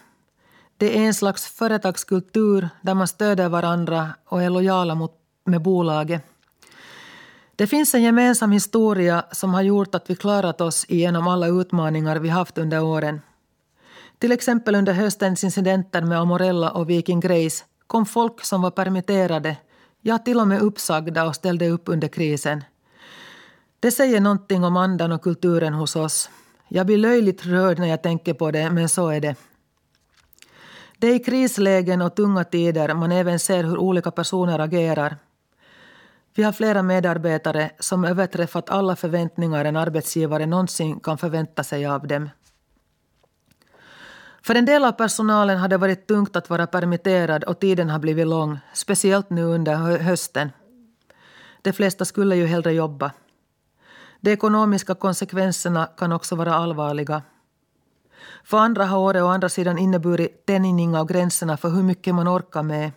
Det 0.77 0.99
är 0.99 1.07
en 1.07 1.15
slags 1.15 1.47
företagskultur 1.47 2.69
där 2.83 2.95
man 2.95 3.09
stöder 3.09 3.49
varandra 3.49 4.09
och 4.27 4.43
är 4.43 4.51
lojala 4.51 4.95
mot, 4.95 5.13
med 5.45 5.63
bolaget. 5.63 6.23
Det 7.57 7.67
finns 7.67 7.95
en 7.95 8.03
gemensam 8.03 8.53
historia 8.53 9.25
som 9.33 9.55
har 9.55 9.63
gjort 9.63 9.95
att 9.95 10.11
vi 10.11 10.17
klarat 10.17 10.61
oss 10.61 10.85
igenom 10.89 11.29
alla 11.29 11.47
utmaningar 11.47 12.17
vi 12.17 12.29
haft 12.29 12.59
under 12.59 12.83
åren. 12.83 13.21
Till 14.19 14.33
exempel 14.33 14.75
under 14.75 14.93
höstens 14.93 15.45
incidenter 15.45 16.03
med 16.03 16.19
Amorella 16.19 16.71
och 16.71 16.91
Viking 16.91 17.21
Grace 17.21 17.65
kom 17.87 18.07
folk 18.07 18.45
som 18.45 18.63
var 18.63 18.71
permitterade 18.71 19.57
Ja, 20.09 20.19
till 20.19 20.41
och 20.41 20.49
med 20.49 20.63
uppsagda 20.63 21.25
och 21.25 21.35
ställde 21.35 21.69
upp 21.69 21.83
under 21.89 22.09
krisen. 22.09 22.65
Det 23.81 23.91
säger 23.91 24.21
någonting 24.21 24.65
om 24.65 24.77
andan 24.77 25.13
och 25.13 25.23
kulturen 25.23 25.75
hos 25.75 25.97
oss. 25.97 26.31
Jag 26.69 26.87
blir 26.87 26.99
löjligt 26.99 27.47
rörd 27.47 27.79
när 27.79 27.87
jag 27.87 28.03
tänker 28.03 28.35
på 28.35 28.51
det, 28.51 28.71
men 28.71 28.89
så 28.89 29.09
är 29.09 29.21
det. 29.21 29.35
Det 30.99 31.07
är 31.07 31.15
i 31.15 31.19
krislägen 31.19 32.03
och 32.03 32.17
tunga 32.17 32.45
tider 32.45 32.95
man 32.95 33.13
även 33.13 33.39
ser 33.39 33.65
hur 33.65 33.79
olika 33.79 34.11
personer 34.11 34.59
agerar. 34.59 35.17
Vi 36.35 36.43
har 36.43 36.53
flera 36.53 36.83
medarbetare 36.83 37.71
som 37.79 38.05
överträffat 38.05 38.71
alla 38.71 38.97
förväntningar 38.97 39.65
en 39.65 39.77
arbetsgivare 39.77 40.47
någonsin 40.47 41.01
kan 41.01 41.19
förvänta 41.19 41.65
sig 41.65 41.87
av 41.87 42.07
dem. 42.07 42.29
För 44.47 44.55
en 44.55 44.65
del 44.65 44.85
av 44.85 44.93
personalen 44.93 45.59
har 45.59 45.69
det 45.69 45.77
varit 45.77 46.07
tungt 46.07 46.37
att 46.37 46.51
vara 46.51 46.67
permitterad 46.67 47.45
och 47.45 47.59
tiden 47.61 47.91
har 47.91 47.99
blivit 47.99 48.27
lång, 48.27 48.59
speciellt 48.73 49.31
nu 49.31 49.43
under 49.43 49.99
hösten. 49.99 50.51
De 51.63 51.73
flesta 51.73 52.05
skulle 52.05 52.37
ju 52.37 52.47
hellre 52.47 52.73
jobba. 52.73 53.11
De 54.21 54.33
ekonomiska 54.33 54.95
konsekvenserna 54.95 55.87
kan 55.97 56.13
också 56.13 56.37
vara 56.37 56.55
allvarliga. 56.55 57.23
För 58.45 58.59
andra 58.59 58.85
har 58.85 58.99
året 58.99 59.23
å 59.23 59.27
andra 59.27 59.49
sidan 59.49 59.79
inneburit 59.79 60.47
tänjning 60.47 60.97
av 60.97 61.07
gränserna 61.07 61.57
för 61.57 61.69
hur 61.69 61.83
mycket 61.83 62.15
man 62.15 62.29
orkar 62.29 62.63
med. 62.63 62.93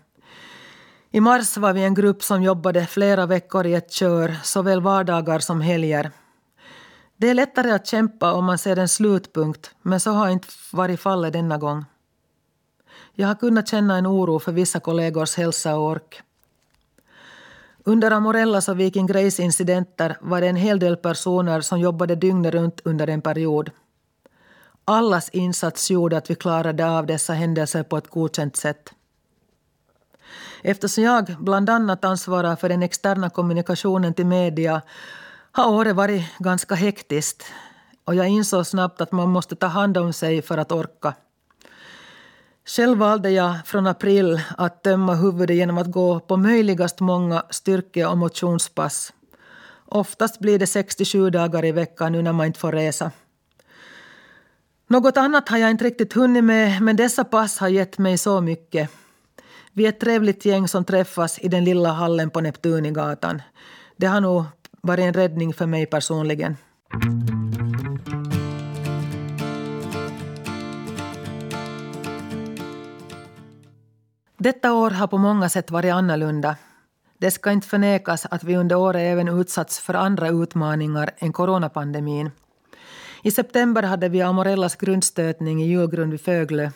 I 1.11 1.19
mars 1.19 1.57
var 1.57 1.73
vi 1.73 1.83
en 1.83 1.93
grupp 1.93 2.23
som 2.23 2.43
jobbade 2.43 2.85
flera 2.85 3.25
veckor 3.25 3.65
i 3.65 3.73
ett 3.73 3.91
kör, 3.91 4.35
såväl 4.43 4.81
vardagar 4.81 5.39
som 5.39 5.61
helger. 5.61 6.11
Det 7.21 7.29
är 7.29 7.33
lättare 7.33 7.71
att 7.71 7.87
kämpa 7.87 8.33
om 8.33 8.45
man 8.45 8.57
ser 8.57 8.79
en 8.79 8.87
slutpunkt, 8.87 9.71
men 9.81 9.99
så 9.99 10.11
har 10.11 10.29
inte 10.29 10.47
varit 10.71 10.99
fallet 10.99 11.33
denna 11.33 11.57
gång. 11.57 11.85
Jag 13.13 13.27
har 13.27 13.35
kunnat 13.35 13.67
känna 13.67 13.97
en 13.97 14.07
oro 14.07 14.39
för 14.39 14.51
vissa 14.51 14.79
kollegors 14.79 15.37
hälsa 15.37 15.75
och 15.75 15.85
ork. 15.85 16.21
Under 17.83 18.11
Amorellas 18.11 18.69
och 18.69 18.79
Viking 18.79 19.07
Grace 19.07 19.43
incidenter 19.43 20.17
var 20.21 20.41
det 20.41 20.47
en 20.47 20.55
hel 20.55 20.79
del 20.79 20.97
personer 20.97 21.61
som 21.61 21.79
jobbade 21.79 22.15
dygnet 22.15 22.53
runt 22.53 22.81
under 22.83 23.07
en 23.07 23.21
period. 23.21 23.71
Allas 24.85 25.29
insats 25.29 25.91
gjorde 25.91 26.17
att 26.17 26.29
vi 26.29 26.35
klarade 26.35 26.89
av 26.89 27.05
dessa 27.05 27.33
händelser 27.33 27.83
på 27.83 27.97
ett 27.97 28.07
godkänt 28.07 28.55
sätt. 28.55 28.93
Eftersom 30.63 31.03
jag 31.03 31.35
bland 31.39 31.69
annat 31.69 32.05
ansvarar 32.05 32.55
för 32.55 32.69
den 32.69 32.83
externa 32.83 33.29
kommunikationen 33.29 34.13
till 34.13 34.25
media 34.25 34.81
har 35.59 35.71
året 35.71 35.95
varit 35.95 36.23
ganska 36.37 36.75
hektiskt 36.75 37.43
och 38.05 38.15
jag 38.15 38.27
insåg 38.27 38.67
snabbt 38.67 39.01
att 39.01 39.11
man 39.11 39.29
måste 39.29 39.55
ta 39.55 39.67
hand 39.67 39.97
om 39.97 40.13
sig 40.13 40.41
för 40.41 40.57
att 40.57 40.71
orka. 40.71 41.13
Själv 42.65 42.97
valde 42.97 43.29
jag 43.29 43.55
från 43.65 43.87
april 43.87 44.41
att 44.57 44.83
tömma 44.83 45.13
huvudet 45.13 45.55
genom 45.55 45.77
att 45.77 45.91
gå 45.91 46.19
på 46.19 46.37
möjligast 46.37 46.99
många 46.99 47.43
styrke 47.49 48.05
och 48.05 48.17
motionspass. 48.17 49.13
Oftast 49.85 50.39
blir 50.39 50.59
det 50.59 50.67
67 50.67 51.29
dagar 51.29 51.65
i 51.65 51.71
veckan 51.71 52.11
nu 52.11 52.21
när 52.21 52.33
man 52.33 52.45
inte 52.45 52.59
får 52.59 52.71
resa. 52.71 53.11
Något 54.87 55.17
annat 55.17 55.49
har 55.49 55.57
jag 55.57 55.69
inte 55.69 55.85
riktigt 55.85 56.13
hunnit 56.13 56.43
med, 56.43 56.81
men 56.81 56.95
dessa 56.95 57.23
pass 57.23 57.59
har 57.59 57.67
gett 57.67 57.97
mig 57.97 58.17
så 58.17 58.41
mycket. 58.41 58.89
Vi 59.73 59.85
är 59.85 59.89
ett 59.89 59.99
trevligt 59.99 60.45
gäng 60.45 60.67
som 60.67 60.85
träffas 60.85 61.39
i 61.39 61.47
den 61.47 61.63
lilla 61.63 61.91
hallen 61.91 62.29
på 62.29 62.41
Neptunigatan. 62.41 63.41
Det 63.97 64.07
har 64.07 64.21
nog 64.21 64.43
varit 64.81 65.03
en 65.03 65.13
räddning 65.13 65.53
för 65.53 65.65
mig 65.65 65.85
personligen. 65.85 66.57
Detta 74.37 74.73
år 74.73 74.91
har 74.91 75.07
på 75.07 75.17
många 75.17 75.49
sätt 75.49 75.71
varit 75.71 75.93
annorlunda. 75.93 76.55
Det 77.17 77.31
ska 77.31 77.51
inte 77.51 77.67
förnekas 77.67 78.25
att 78.25 78.43
vi 78.43 78.57
under 78.57 78.75
året 78.75 79.01
även 79.01 79.27
utsatts 79.27 79.79
för 79.79 79.93
andra 79.93 80.29
utmaningar 80.29 81.09
än 81.17 81.33
coronapandemin. 81.33 82.31
I 83.23 83.31
september 83.31 83.83
hade 83.83 84.09
vi 84.09 84.21
Amorellas 84.21 84.75
grundstötning 84.75 85.61
i 85.61 85.67
julgrund 85.67 86.11
vid 86.11 86.21
Föglö 86.21 86.71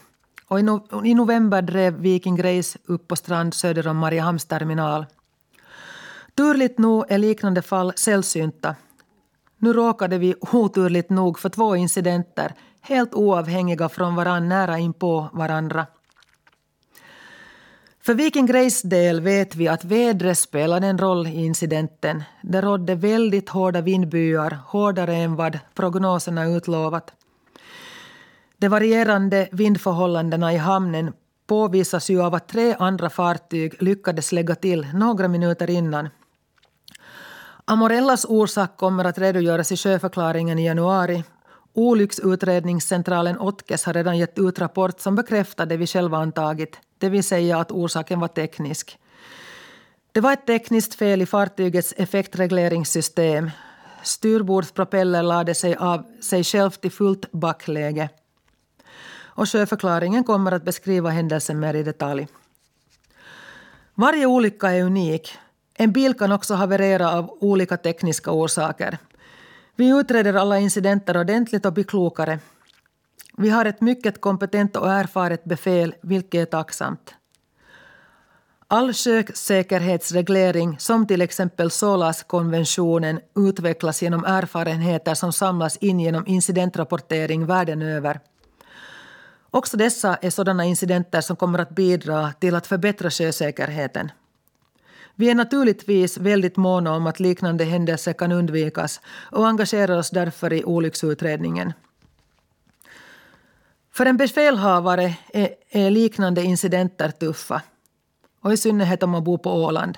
och 0.47 0.59
i, 1.05 1.13
november 1.13 1.61
drev 1.61 1.93
Viking 1.93 2.35
Grace 2.35 2.79
upp 2.85 3.07
på 3.07 3.15
strand 3.15 3.53
söder 3.53 3.87
om 3.87 3.97
Mariehamns 3.97 4.45
terminal. 4.45 5.05
Turligt 6.35 6.79
nog 6.79 7.05
är 7.09 7.17
liknande 7.17 7.61
fall 7.61 7.93
sällsynta. 7.95 8.75
Nu 9.57 9.73
råkade 9.73 10.17
vi 10.17 10.35
oturligt 10.51 11.09
nog 11.09 11.39
för 11.39 11.49
två 11.49 11.75
incidenter 11.75 12.55
helt 12.83 13.13
oavhängiga 13.13 13.89
från 13.89 14.15
varann 14.15 14.49
nära 14.49 14.79
inpå 14.79 15.29
varandra. 15.33 15.85
För 18.01 18.13
Viking 18.13 18.45
Grace 18.45 18.87
del 18.87 19.21
vet 19.21 19.55
vi 19.55 19.67
att 19.67 19.85
vädret 19.85 20.37
spelade 20.37 20.87
en 20.87 20.97
roll 20.97 21.27
i 21.27 21.45
incidenten. 21.45 22.23
Det 22.41 22.61
rådde 22.61 22.95
väldigt 22.95 23.49
hårda 23.49 23.81
vindbyar, 23.81 24.57
hårdare 24.67 25.15
än 25.15 25.35
vad 25.35 25.59
prognoserna 25.73 26.45
utlovat. 26.45 27.13
De 28.57 28.67
varierande 28.67 29.49
vindförhållandena 29.51 30.53
i 30.53 30.57
hamnen 30.57 31.13
påvisas 31.47 32.09
ju 32.09 32.21
av 32.21 32.35
att 32.35 32.47
tre 32.47 32.75
andra 32.79 33.09
fartyg 33.09 33.83
lyckades 33.83 34.31
lägga 34.31 34.55
till 34.55 34.87
några 34.93 35.27
minuter 35.27 35.69
innan. 35.69 36.09
Amorellas 37.65 38.25
orsak 38.25 38.77
kommer 38.77 39.05
att 39.05 39.17
redogöras 39.17 39.71
i 39.71 39.77
sjöförklaringen 39.77 40.59
i 40.59 40.65
januari. 40.65 41.23
Olycksutredningscentralen 41.73 43.39
Otkes 43.39 43.85
har 43.85 43.93
redan 43.93 44.17
gett 44.17 44.39
ut 44.39 44.59
rapport 44.59 44.99
som 44.99 45.15
bekräftar 45.15 45.65
det 45.65 45.77
vi 45.77 45.87
själva 45.87 46.17
antagit, 46.17 46.79
det 46.97 47.09
vill 47.09 47.23
säga 47.23 47.59
att 47.59 47.71
orsaken 47.71 48.19
var 48.19 48.27
teknisk. 48.27 48.97
Det 50.11 50.21
var 50.21 50.33
ett 50.33 50.45
tekniskt 50.45 50.95
fel 50.95 51.21
i 51.21 51.25
fartygets 51.25 51.93
effektregleringssystem. 51.97 53.51
Styrbordspropeller 54.03 55.23
lade 55.23 55.55
sig 55.55 55.75
av 55.75 56.03
sig 56.21 56.43
självt 56.43 56.85
i 56.85 56.89
fullt 56.89 57.31
backläge 57.31 58.09
och 59.35 59.49
sjöförklaringen 59.49 60.23
kommer 60.23 60.51
att 60.51 60.63
beskriva 60.63 61.09
händelsen 61.09 61.59
mer 61.59 61.73
i 61.73 61.83
detalj. 61.83 62.27
Varje 63.95 64.25
olycka 64.25 64.71
är 64.71 64.83
unik. 64.83 65.37
En 65.73 65.91
bil 65.91 66.13
kan 66.13 66.31
också 66.31 66.53
haverera 66.53 67.11
av 67.11 67.37
olika 67.41 67.77
tekniska 67.77 68.31
orsaker. 68.31 68.97
Vi 69.75 69.99
utreder 69.99 70.33
alla 70.33 70.59
incidenter 70.59 71.17
ordentligt 71.17 71.65
och 71.65 71.73
blir 71.73 71.83
klokare. 71.83 72.39
Vi 73.37 73.49
har 73.49 73.65
ett 73.65 73.81
mycket 73.81 74.21
kompetent 74.21 74.75
och 74.75 74.91
erfaret 74.91 75.43
befäl, 75.43 75.95
vilket 76.01 76.41
är 76.41 76.45
tacksamt. 76.45 77.15
All 78.67 78.93
sjösäkerhetsreglering, 78.93 80.79
som 80.79 81.07
till 81.07 81.21
exempel 81.21 81.71
SOLAS-konventionen, 81.71 83.19
utvecklas 83.35 84.01
genom 84.01 84.25
erfarenheter 84.25 85.13
som 85.13 85.33
samlas 85.33 85.77
in 85.77 85.99
genom 85.99 86.27
incidentrapportering 86.27 87.45
världen 87.45 87.81
över. 87.81 88.19
Också 89.51 89.77
dessa 89.77 90.15
är 90.15 90.29
sådana 90.29 90.65
incidenter 90.65 91.21
som 91.21 91.35
kommer 91.35 91.59
att 91.59 91.69
bidra 91.69 92.33
till 92.39 92.55
att 92.55 92.67
förbättra 92.67 93.09
sjösäkerheten. 93.09 94.11
Vi 95.15 95.29
är 95.29 95.35
naturligtvis 95.35 96.17
väldigt 96.17 96.57
måna 96.57 96.95
om 96.95 97.07
att 97.07 97.19
liknande 97.19 97.63
händelser 97.63 98.13
kan 98.13 98.31
undvikas 98.31 99.01
och 99.31 99.47
engagerar 99.47 99.97
oss 99.97 100.09
därför 100.09 100.53
i 100.53 100.63
olycksutredningen. 100.63 101.73
För 103.93 104.05
en 104.05 104.17
befälhavare 104.17 105.15
är, 105.33 105.49
är 105.69 105.89
liknande 105.89 106.43
incidenter 106.43 107.11
tuffa. 107.11 107.61
Och 108.41 108.53
i 108.53 108.57
synnerhet 108.57 109.03
om 109.03 109.09
man 109.09 109.23
bor 109.23 109.37
på 109.37 109.51
Åland. 109.63 109.97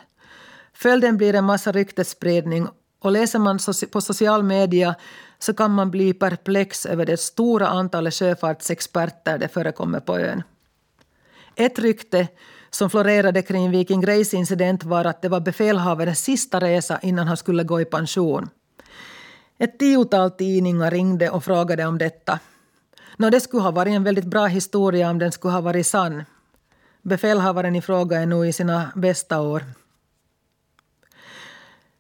Följden 0.74 1.18
blir 1.18 1.36
en 1.36 1.46
massa 1.46 1.72
ryktesspridning 1.72 2.68
och 3.00 3.12
läser 3.12 3.40
man 3.40 3.60
på 3.92 4.02
social 4.02 4.44
media 4.44 4.96
så 5.40 5.54
kan 5.54 5.72
man 5.72 5.92
bli 5.92 6.14
perplex 6.14 6.86
över 6.86 7.06
det 7.06 7.18
stora 7.18 7.68
antalet 7.68 8.14
sjöfartsexperter 8.14 9.38
det 9.38 9.48
förekommer 9.48 10.00
på 10.00 10.20
ön. 10.20 10.44
Ett 11.56 11.80
rykte 11.80 12.28
som 12.76 12.90
florerade 12.90 13.42
kring 13.42 13.72
Viking 13.72 14.02
Grace 14.02 14.38
incident 14.38 14.84
var 14.84 15.06
att 15.06 15.22
det 15.22 15.30
var 15.30 15.40
befälhavarens 15.40 16.20
sista 16.20 16.60
resa 16.60 17.00
innan 17.02 17.28
han 17.28 17.38
skulle 17.38 17.64
gå 17.64 17.82
i 17.82 17.86
pension. 17.86 18.50
Ett 19.58 19.80
tiotal 19.80 20.32
tidningar 20.32 20.92
ringde 20.92 21.30
och 21.30 21.44
frågade 21.44 21.86
om 21.86 21.98
detta. 21.98 22.40
Nå, 23.18 23.30
det 23.30 23.40
skulle 23.40 23.64
ha 23.64 23.72
varit 23.72 23.94
en 23.94 24.04
väldigt 24.04 24.26
bra 24.26 24.46
historia 24.46 25.10
om 25.10 25.20
den 25.20 25.32
skulle 25.32 25.54
ha 25.54 25.62
varit 25.62 25.88
sann. 25.88 26.24
Befälhavaren 27.02 27.76
i 27.76 27.82
fråga 27.82 28.22
är 28.22 28.26
nu 28.26 28.48
i 28.48 28.54
sina 28.54 28.92
bästa 28.96 29.42
år. 29.42 29.64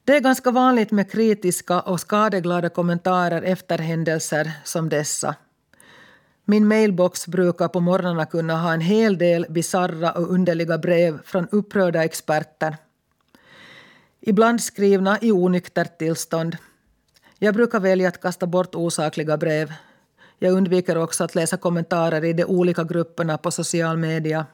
Det 0.03 0.15
är 0.15 0.19
ganska 0.19 0.51
vanligt 0.51 0.91
med 0.91 1.11
kritiska 1.11 1.81
och 1.81 1.99
skadeglada 1.99 2.69
kommentarer 2.69 3.41
efter 3.41 3.77
händelser 3.77 4.51
som 4.63 4.89
dessa. 4.89 5.35
Min 6.47 6.67
mailbox 6.67 7.27
brukar 7.27 7.67
på 7.67 7.79
morgnarna 7.79 8.25
kunna 8.25 8.61
ha 8.61 8.73
en 8.73 8.81
hel 8.81 9.17
del 9.17 9.45
bizarra 9.49 10.11
och 10.11 10.31
underliga 10.31 10.77
brev 10.77 11.19
från 11.23 11.47
upprörda 11.51 12.03
experter. 12.03 12.77
Ibland 14.21 14.61
skrivna 14.61 15.17
i 15.21 15.31
onyktert 15.31 15.97
tillstånd. 15.97 16.57
Jag 17.39 17.53
brukar 17.53 17.79
välja 17.79 18.07
att 18.07 18.21
kasta 18.21 18.47
bort 18.47 18.75
osakliga 18.75 19.37
brev. 19.37 19.73
Jag 20.39 20.53
undviker 20.53 20.97
också 20.97 21.23
att 21.23 21.35
läsa 21.35 21.57
kommentarer 21.57 22.23
i 22.23 22.33
de 22.33 22.45
olika 22.45 22.83
grupperna 22.83 23.37
på 23.37 23.51
social 23.51 23.97
media. 23.97 24.45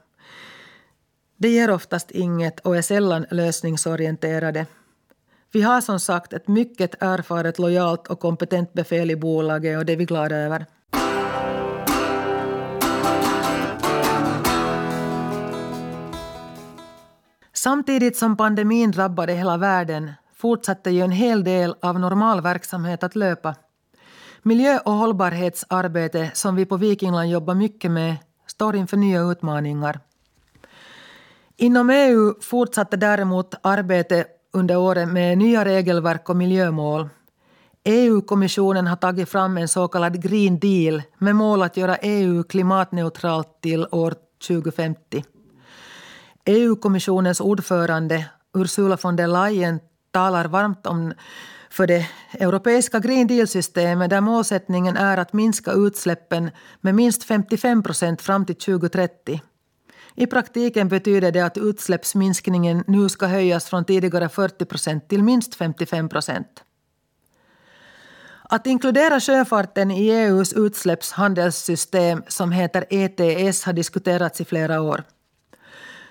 Det 1.37 1.49
ger 1.49 1.69
oftast 1.69 2.11
inget 2.11 2.59
och 2.59 2.77
är 2.77 2.81
sällan 2.81 3.25
lösningsorienterade. 3.31 4.65
Vi 5.51 5.61
har 5.61 5.81
som 5.81 5.99
sagt 5.99 6.33
ett 6.33 6.47
mycket 6.47 7.03
erfaret, 7.03 7.59
lojalt 7.59 8.07
och 8.07 8.19
kompetent 8.19 8.73
befäl 8.73 9.11
i 9.11 9.15
bolaget 9.15 9.77
och 9.77 9.85
det 9.85 9.93
är 9.93 9.97
vi 9.97 10.05
glada 10.05 10.35
över. 10.35 10.65
Samtidigt 17.63 18.17
som 18.17 18.37
pandemin 18.37 18.91
drabbade 18.91 19.33
hela 19.33 19.57
världen 19.57 20.11
fortsatte 20.35 20.89
ju 20.91 21.01
en 21.01 21.11
hel 21.11 21.43
del 21.43 21.75
av 21.81 21.99
normal 21.99 22.41
verksamhet 22.41 23.03
att 23.03 23.15
löpa. 23.15 23.55
Miljö 24.41 24.79
och 24.85 24.93
hållbarhetsarbete, 24.93 26.31
som 26.33 26.55
vi 26.55 26.65
på 26.65 26.77
Vikingland 26.77 27.29
jobbar 27.29 27.55
mycket 27.55 27.91
med, 27.91 28.15
står 28.47 28.75
inför 28.75 28.97
nya 28.97 29.21
utmaningar. 29.21 29.99
Inom 31.57 31.89
EU 31.89 32.41
fortsatte 32.41 32.97
däremot 32.97 33.55
arbetet 33.61 34.27
under 34.53 34.77
åren 34.77 35.13
med 35.13 35.37
nya 35.37 35.65
regelverk 35.65 36.29
och 36.29 36.35
miljömål. 36.37 37.09
EU-kommissionen 37.83 38.87
har 38.87 38.95
tagit 38.95 39.29
fram 39.29 39.57
en 39.57 39.67
så 39.67 39.87
kallad 39.87 40.23
Green 40.23 40.59
Deal 40.59 41.01
med 41.17 41.35
mål 41.35 41.61
att 41.61 41.77
göra 41.77 41.95
EU 41.95 42.43
klimatneutralt 42.43 43.61
till 43.61 43.87
år 43.91 44.13
2050. 44.47 45.23
EU-kommissionens 46.45 47.41
ordförande 47.41 48.25
Ursula 48.53 48.97
von 49.01 49.15
der 49.15 49.27
Leyen 49.27 49.79
talar 50.11 50.45
varmt 50.45 50.87
om 50.87 51.13
för 51.69 51.87
det 51.87 52.07
europeiska 52.33 52.99
Green 52.99 53.27
Deal-systemet 53.27 54.09
där 54.09 54.21
målsättningen 54.21 54.97
är 54.97 55.17
att 55.17 55.33
minska 55.33 55.71
utsläppen 55.71 56.51
med 56.81 56.95
minst 56.95 57.23
55 57.23 57.83
procent 57.83 58.21
fram 58.21 58.45
till 58.45 58.55
2030. 58.55 59.41
I 60.15 60.27
praktiken 60.27 60.87
betyder 60.87 61.31
det 61.31 61.41
att 61.41 61.57
utsläppsminskningen 61.57 62.83
nu 62.87 63.09
ska 63.09 63.25
höjas 63.25 63.65
från 63.65 63.85
tidigare 63.85 64.29
40 64.29 64.65
procent 64.65 65.09
till 65.09 65.23
minst 65.23 65.55
55 65.55 66.09
procent. 66.09 66.63
Att 68.43 68.67
inkludera 68.67 69.19
sjöfarten 69.19 69.91
i 69.91 70.09
EUs 70.09 70.53
utsläppshandelssystem 70.53 72.23
som 72.27 72.51
heter 72.51 72.85
ETS 72.89 73.63
har 73.63 73.73
diskuterats 73.73 74.41
i 74.41 74.45
flera 74.45 74.81
år. 74.81 75.03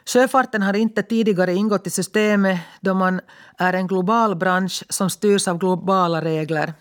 Sjöfarten 0.05 0.63
har 0.63 0.77
inte 0.77 1.03
tidigare 1.03 1.55
ingått 1.55 1.87
i 1.87 1.91
systemet 1.91 2.61
då 2.81 2.95
man 2.95 3.21
är 3.59 3.73
en 3.73 3.87
global 3.87 4.37
bransch 4.37 4.85
som 4.89 5.11
styrs 5.11 5.49
av 5.49 5.59
globala 5.59 6.23
regler. 6.23 6.73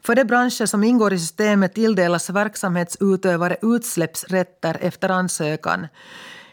För 0.00 0.14
de 0.14 0.24
branscher 0.24 0.66
som 0.66 0.84
ingår 0.84 1.12
i 1.12 1.18
systemet 1.18 1.74
tilldelas 1.74 2.30
verksamhetsutövare 2.30 3.56
utsläppsrätter 3.62 4.76
efter 4.80 5.08
ansökan. 5.08 5.88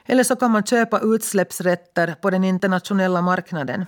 Eller 0.06 0.24
så 0.24 0.36
kan 0.36 0.52
man 0.52 0.64
köpa 0.64 1.00
utsläppsrätter 1.00 2.16
på 2.22 2.30
den 2.30 2.44
internationella 2.44 3.22
marknaden. 3.22 3.86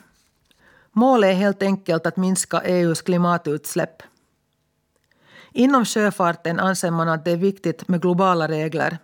Målet 0.92 1.30
är 1.30 1.34
helt 1.34 1.64
enkelt 1.64 2.06
att 2.06 2.18
minska 2.18 2.62
EUs 2.62 3.02
klimatutsläpp. 3.02 4.04
Inom 5.52 5.86
sjöfarten 5.86 6.60
anser 6.60 6.92
man 6.92 7.10
att 7.10 7.26
det 7.26 7.32
är 7.32 7.38
viktigt 7.38 7.88
med 7.88 8.02
globala 8.02 8.48
regler. 8.48 8.98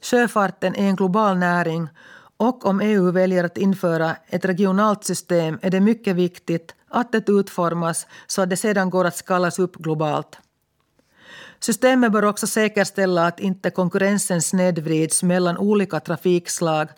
Sjöfarten 0.00 0.74
är 0.74 0.88
en 0.88 0.96
global 0.96 1.38
näring 1.38 1.88
och 2.36 2.66
om 2.66 2.80
EU 2.80 3.10
väljer 3.10 3.44
att 3.44 3.58
införa 3.58 4.16
ett 4.26 4.44
regionalt 4.44 5.04
system 5.04 5.58
är 5.62 5.70
det 5.70 5.80
mycket 5.80 6.16
viktigt 6.16 6.74
att 6.88 7.12
det 7.12 7.28
utformas 7.28 8.06
så 8.26 8.42
att 8.42 8.50
det 8.50 8.56
sedan 8.56 8.90
går 8.90 9.04
att 9.04 9.16
skalas 9.16 9.58
upp 9.58 9.76
globalt. 9.76 10.38
Systemet 11.60 12.12
bör 12.12 12.24
också 12.24 12.46
säkerställa 12.46 13.26
att 13.26 13.40
inte 13.40 13.70
konkurrensen 13.70 14.42
snedvrids 14.42 15.22
mellan 15.22 15.58
olika 15.58 16.00
trafikslag 16.00 16.88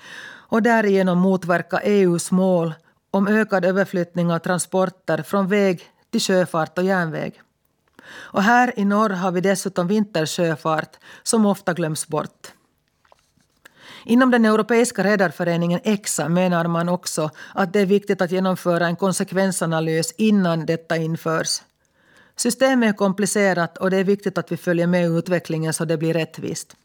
och 0.48 0.62
därigenom 0.62 1.18
motverka 1.18 1.78
EUs 1.78 2.30
mål 2.30 2.74
om 3.10 3.28
ökad 3.28 3.64
överflyttning 3.64 4.32
av 4.32 4.38
transporter 4.38 5.22
från 5.22 5.48
väg 5.48 5.82
till 6.10 6.20
sjöfart 6.20 6.78
och 6.78 6.84
järnväg. 6.84 7.40
Och 8.10 8.42
här 8.42 8.78
i 8.78 8.84
norr 8.84 9.10
har 9.10 9.30
vi 9.30 9.40
dessutom 9.40 9.86
vintersjöfart 9.86 10.96
som 11.22 11.46
ofta 11.46 11.72
glöms 11.72 12.08
bort. 12.08 12.52
Inom 14.08 14.30
den 14.30 14.44
europeiska 14.44 15.04
redarföreningen 15.04 15.80
EXA 15.84 16.28
menar 16.28 16.66
man 16.68 16.88
också 16.88 17.30
att 17.54 17.72
det 17.72 17.80
är 17.80 17.86
viktigt 17.86 18.20
att 18.20 18.30
genomföra 18.30 18.86
en 18.86 18.96
konsekvensanalys 18.96 20.14
innan 20.16 20.66
detta 20.66 20.96
införs. 20.96 21.62
Systemet 22.36 22.88
är 22.88 22.96
komplicerat 22.96 23.78
och 23.78 23.90
det 23.90 23.96
är 23.96 24.04
viktigt 24.04 24.38
att 24.38 24.52
vi 24.52 24.56
följer 24.56 24.86
med 24.86 25.10
utvecklingen 25.10 25.72
så 25.72 25.84
det 25.84 25.96
blir 25.96 26.14
rättvist. 26.14 26.76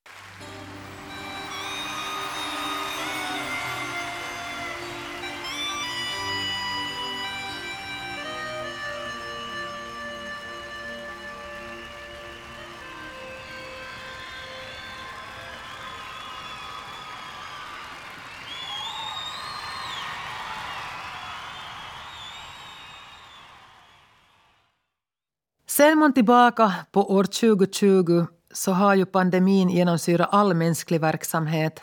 Ser 25.78 25.96
man 25.96 26.14
tillbaka 26.14 26.74
på 26.92 27.12
år 27.12 27.24
2020 27.24 28.26
så 28.54 28.72
har 28.72 28.96
ju 28.96 29.06
pandemin 29.06 29.70
genomsyrat 29.70 30.30
all 30.32 30.54
mänsklig 30.54 31.02
verksamhet. 31.02 31.82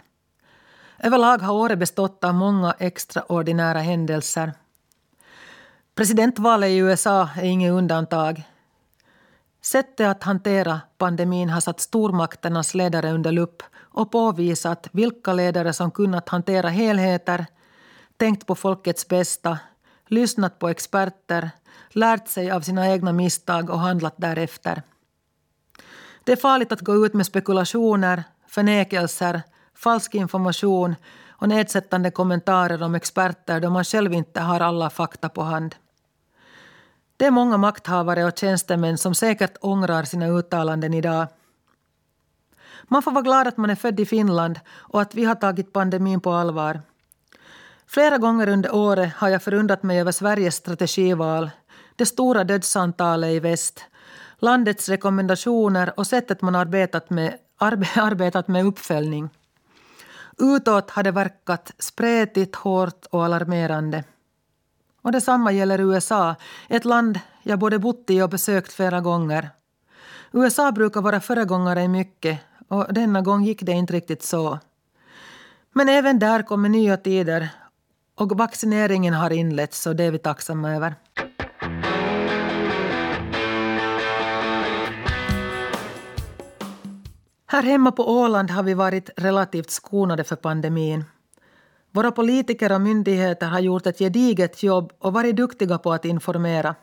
Överlag 0.99 1.39
har 1.39 1.55
året 1.55 1.79
bestått 1.79 2.25
av 2.25 2.35
många 2.35 2.75
extraordinära 2.79 3.79
händelser. 3.79 4.53
Presidentvalet 5.95 6.71
i 6.71 6.77
USA 6.77 7.29
är 7.37 7.45
inget 7.45 7.73
undantag. 7.73 8.43
Sättet 9.63 10.09
att 10.09 10.23
hantera 10.23 10.81
pandemin 10.99 11.51
har 11.51 11.61
satt 11.61 11.81
stormakternas 11.81 12.75
ledare 12.75 13.13
under 13.13 13.33
lupp 13.33 13.63
och 13.77 14.13
påvisat 14.13 14.89
vilka 14.93 15.33
ledare 15.33 15.73
som 15.73 15.91
kunnat 15.91 16.29
hantera 16.29 16.69
helheter, 16.69 17.47
tänkt 18.17 18.47
på 18.47 18.55
folkets 18.55 19.09
bästa, 19.09 19.59
lyssnat 20.07 20.59
på 20.59 20.69
experter 20.69 21.51
lärt 21.95 22.29
sig 22.29 22.51
av 22.51 22.61
sina 22.61 22.89
egna 22.89 23.13
misstag 23.13 23.71
och 23.71 23.79
handlat 23.79 24.15
därefter. 24.17 24.83
Det 26.25 26.33
är 26.33 26.37
farligt 26.37 26.73
att 26.73 26.81
gå 26.81 27.07
ut 27.07 27.15
med 27.15 27.27
spekulationer, 27.27 28.25
förnekelser, 28.49 29.43
falsk 29.75 30.15
information 30.15 30.95
och 31.29 31.49
nedsättande 31.49 32.11
kommentarer 32.11 32.83
om 32.83 32.95
experter 32.95 33.61
då 33.61 33.71
man 33.71 33.85
själv 33.85 34.13
inte 34.13 34.41
har 34.41 34.61
alla 34.61 34.91
fakta 34.91 35.29
på 35.29 35.43
hand. 35.43 35.75
Det 37.17 37.27
är 37.27 37.31
många 37.31 37.57
makthavare 37.57 38.25
och 38.25 38.39
tjänstemän 38.39 38.99
som 38.99 39.15
säkert 39.15 39.57
ångrar 39.61 40.03
sina 40.03 40.27
uttalanden 40.27 40.95
idag. 40.95 41.27
Man 42.85 43.03
får 43.03 43.11
vara 43.11 43.23
glad 43.23 43.47
att 43.47 43.57
man 43.57 43.71
är 43.71 43.75
född 43.75 44.01
i 44.01 44.07
Finland 44.07 44.61
och 44.71 45.01
att 45.01 45.15
vi 45.15 45.25
har 45.25 45.35
tagit 45.35 45.73
pandemin 45.73 46.21
på 46.21 46.33
allvar. 46.33 46.81
Flera 47.87 48.19
gånger 48.19 48.49
under 48.49 48.75
året 48.75 49.13
har 49.15 49.29
jag 49.29 49.43
förundrat 49.43 49.83
mig 49.83 50.01
över 50.01 50.13
Sveriges 50.13 50.55
strategival 50.55 51.51
det 52.01 52.07
stora 52.07 52.45
dödsantalet 52.45 53.31
i 53.31 53.41
väst, 53.41 53.85
landets 54.39 54.89
rekommendationer 54.89 55.93
och 55.97 56.07
sättet 56.07 56.43
man 56.43 56.55
arbetat 56.55 57.11
med, 57.11 57.37
arbe, 57.59 57.87
arbetat 57.97 58.49
med 58.49 58.67
uppföljning. 58.67 59.29
Utåt 60.39 60.91
har 60.91 61.03
det 61.03 61.11
verkat 61.11 61.73
spretigt, 61.79 62.57
hårt 62.57 63.07
och 63.11 63.25
alarmerande. 63.25 64.05
Och 65.03 65.13
detsamma 65.13 65.53
gäller 65.53 65.81
USA, 65.81 66.35
ett 66.69 66.85
land 66.85 67.21
jag 67.43 67.59
både 67.59 67.79
bott 67.79 68.05
i 68.11 68.23
och 68.23 68.31
besökt 68.31 68.73
flera 68.73 69.01
gånger. 69.01 69.51
USA 70.33 70.73
brukar 70.73 71.01
vara 71.01 71.21
föregångare 71.21 71.83
i 71.83 71.89
mycket 71.89 72.39
och 72.69 72.95
denna 72.95 73.21
gång 73.21 73.45
gick 73.45 73.63
det 73.63 73.73
inte 73.73 73.93
riktigt 73.93 74.23
så. 74.23 74.59
Men 75.73 75.89
även 75.89 76.19
där 76.19 76.43
kommer 76.43 76.69
nya 76.69 76.97
tider 76.97 77.49
och 78.15 78.39
vaccineringen 78.39 79.15
har 79.15 79.31
inletts 79.31 79.87
och 79.87 79.97
det 79.97 80.05
är 80.05 80.11
vi 80.11 80.19
tacksamma 80.19 80.71
över. 80.75 80.95
Här 87.53 87.63
hemma 87.63 87.93
på 87.93 88.11
Åland 88.11 88.51
har 88.51 88.63
vi 88.63 88.75
varit 88.75 89.11
relativt 89.17 89.71
skonade 89.71 90.25
för 90.25 90.37
pandemin. 90.37 91.05
Våra 91.93 92.11
politiker 92.13 92.73
och 92.73 92.81
myndigheter 92.81 93.47
har 93.47 93.61
gjort 93.61 93.87
ett 93.87 93.99
gediget 93.99 94.63
jobb 94.63 94.93
och 94.99 95.13
varit 95.13 95.37
duktiga 95.37 95.79
på 95.79 95.93
att 95.93 96.05
informera. 96.05 96.75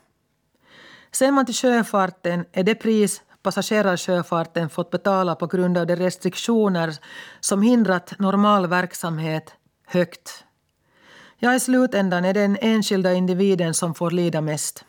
Ser 1.11 1.31
man 1.31 1.45
till 1.45 1.55
sjöfarten 1.55 2.45
är 2.51 2.63
det 2.63 2.75
pris 2.75 3.21
passagerarsjöfarten 3.43 4.69
fått 4.69 4.89
betala 4.89 5.35
på 5.35 5.47
grund 5.47 5.77
av 5.77 5.87
de 5.87 5.95
restriktioner 5.95 6.93
som 7.39 7.61
hindrat 7.61 8.19
normal 8.19 8.67
verksamhet 8.67 9.53
högt. 9.85 10.43
Ja, 11.37 11.55
i 11.55 11.59
slutändan 11.59 12.25
är 12.25 12.33
det 12.33 12.41
den 12.41 12.57
enskilda 12.61 13.13
individen 13.13 13.73
som 13.73 13.95
får 13.95 14.11
lida 14.11 14.41
mest. 14.41 14.85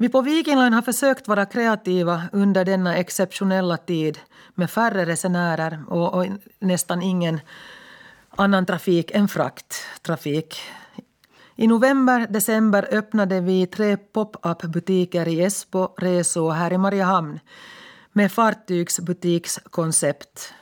Vi 0.00 0.08
på 0.08 0.20
Viking 0.20 0.58
Line 0.58 0.72
har 0.72 0.82
försökt 0.82 1.28
vara 1.28 1.46
kreativa 1.46 2.22
under 2.32 2.64
denna 2.64 2.96
exceptionella 2.96 3.76
tid 3.76 4.18
med 4.54 4.70
färre 4.70 5.06
resenärer 5.06 5.82
och, 5.88 6.14
och 6.14 6.26
nästan 6.58 7.02
ingen 7.02 7.40
annan 8.30 8.66
trafik 8.66 9.10
än 9.10 9.28
frakttrafik. 9.28 10.60
I 11.56 11.66
november, 11.66 12.26
december 12.30 12.88
öppnade 12.90 13.40
vi 13.40 13.66
tre 13.66 13.96
pop-up-butiker 13.96 15.28
i 15.28 15.40
Esbo, 15.40 15.94
Reso 15.96 16.44
och 16.44 16.54
här 16.54 16.72
i 16.72 16.78
Mariehamn 16.78 17.40
med 18.12 18.32
fartygsbutikskoncept. 18.32 20.54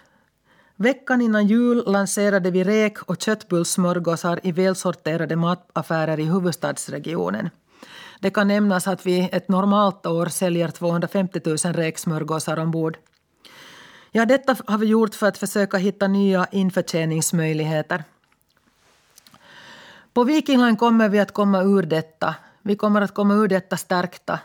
Veckan 0.77 1.21
innan 1.21 1.47
jul 1.47 1.85
lanserade 1.87 2.51
vi 2.51 2.65
räk 2.65 3.03
och 3.03 3.23
köttbullssmörgåsar 3.23 4.41
i 4.43 4.53
välsorterade 4.53 5.37
mataffärer 5.37 6.21
i 6.21 6.25
huvudstadsregionen. 6.25 7.51
Det 8.21 8.31
kan 8.31 8.49
nämnas 8.49 8.89
att 8.89 9.07
vi 9.07 9.29
ett 9.33 9.49
normalt 9.49 10.07
år 10.07 10.27
säljer 10.27 10.69
250 10.69 11.41
000 11.45 11.57
räksmörgåsar 11.57 12.59
ombord. 12.59 12.99
Ja, 14.11 14.27
detta 14.27 14.57
har 14.67 14.79
vi 14.79 14.87
gjort 14.87 15.15
för 15.15 15.27
att 15.27 15.39
försöka 15.39 15.77
hitta 15.77 16.09
nya 16.09 16.47
införtjäningsmöjligheter. 16.53 18.05
På 20.13 20.25
Viking 20.25 20.61
Line 20.61 20.77
kommer 20.77 21.09
vi 21.09 21.21
att 21.21 21.33
komma 21.33 21.63
ur 21.63 21.83
detta. 21.83 22.35
Vi 22.63 22.77
kommer 22.77 23.01
att 23.01 23.15
komma 23.15 23.35
ur 23.35 23.49
detta 23.49 23.77
stärkta. 23.77 24.39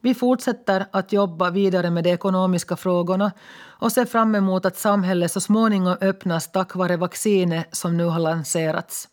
Vi 0.00 0.14
fortsätter 0.14 0.86
att 0.90 1.12
jobba 1.12 1.50
vidare 1.50 1.90
med 1.90 2.04
de 2.04 2.10
ekonomiska 2.10 2.76
frågorna 2.76 3.32
och 3.80 3.92
ser 3.92 4.04
fram 4.04 4.34
emot 4.34 4.66
att 4.66 4.76
samhället 4.76 5.32
så 5.32 5.40
småningom 5.40 5.96
öppnas 6.00 6.52
tack 6.52 6.74
vare 6.74 6.96
vaccinet 6.96 7.76
som 7.76 7.96
nu 7.96 8.04
har 8.04 8.18
lanserats. 8.18 9.08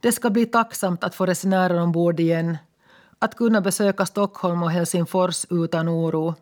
Det 0.00 0.12
ska 0.12 0.30
bli 0.30 0.46
tacksamt 0.46 1.04
att 1.04 1.14
få 1.14 1.26
resenärer 1.26 1.80
ombord 1.80 2.20
igen, 2.20 2.58
att 3.18 3.34
kunna 3.34 3.60
besöka 3.60 4.06
Stockholm 4.06 4.62
och 4.62 4.70
Helsingfors 4.70 5.46
utan 5.50 5.88
oro. 5.88 6.34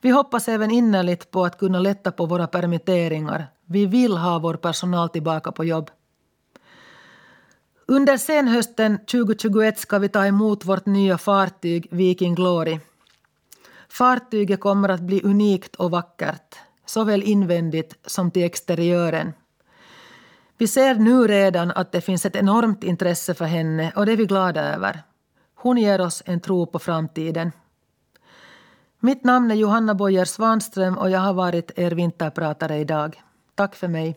Vi 0.00 0.10
hoppas 0.10 0.48
även 0.48 0.70
innerligt 0.70 1.30
på 1.30 1.44
att 1.44 1.58
kunna 1.58 1.80
lätta 1.80 2.12
på 2.12 2.26
våra 2.26 2.46
permitteringar. 2.46 3.46
Vi 3.66 3.86
vill 3.86 4.16
ha 4.16 4.38
vår 4.38 4.54
personal 4.54 5.08
tillbaka 5.08 5.52
på 5.52 5.64
jobb. 5.64 5.90
Under 7.86 8.16
senhösten 8.16 8.98
2021 8.98 9.78
ska 9.78 9.98
vi 9.98 10.08
ta 10.08 10.26
emot 10.26 10.64
vårt 10.64 10.86
nya 10.86 11.18
fartyg 11.18 11.88
Viking 11.90 12.34
Glory. 12.34 12.80
Fartyget 13.88 14.60
kommer 14.60 14.88
att 14.88 15.00
bli 15.00 15.22
unikt 15.22 15.76
och 15.76 15.90
vackert, 15.90 16.58
såväl 16.86 17.22
invändigt 17.22 17.94
som 18.06 18.30
till 18.30 18.44
exteriören. 18.44 19.32
Vi 20.62 20.68
ser 20.68 20.94
nu 20.94 21.26
redan 21.26 21.70
att 21.70 21.92
det 21.92 22.00
finns 22.00 22.26
ett 22.26 22.36
enormt 22.36 22.84
intresse 22.84 23.34
för 23.34 23.44
henne 23.44 23.92
och 23.96 24.06
det 24.06 24.12
är 24.12 24.16
vi 24.16 24.26
glada 24.26 24.74
över. 24.74 25.02
Hon 25.54 25.76
ger 25.76 26.00
oss 26.00 26.22
en 26.26 26.40
tro 26.40 26.66
på 26.66 26.78
framtiden. 26.78 27.52
Mitt 29.00 29.24
namn 29.24 29.50
är 29.50 29.54
Johanna 29.54 29.94
Boyer 29.94 30.24
Svanström 30.24 30.98
och 30.98 31.10
jag 31.10 31.20
har 31.20 31.32
varit 31.32 31.78
er 31.78 31.90
vinterpratare 31.90 32.78
idag. 32.78 33.22
Tack 33.54 33.74
för 33.74 33.88
mig. 33.88 34.16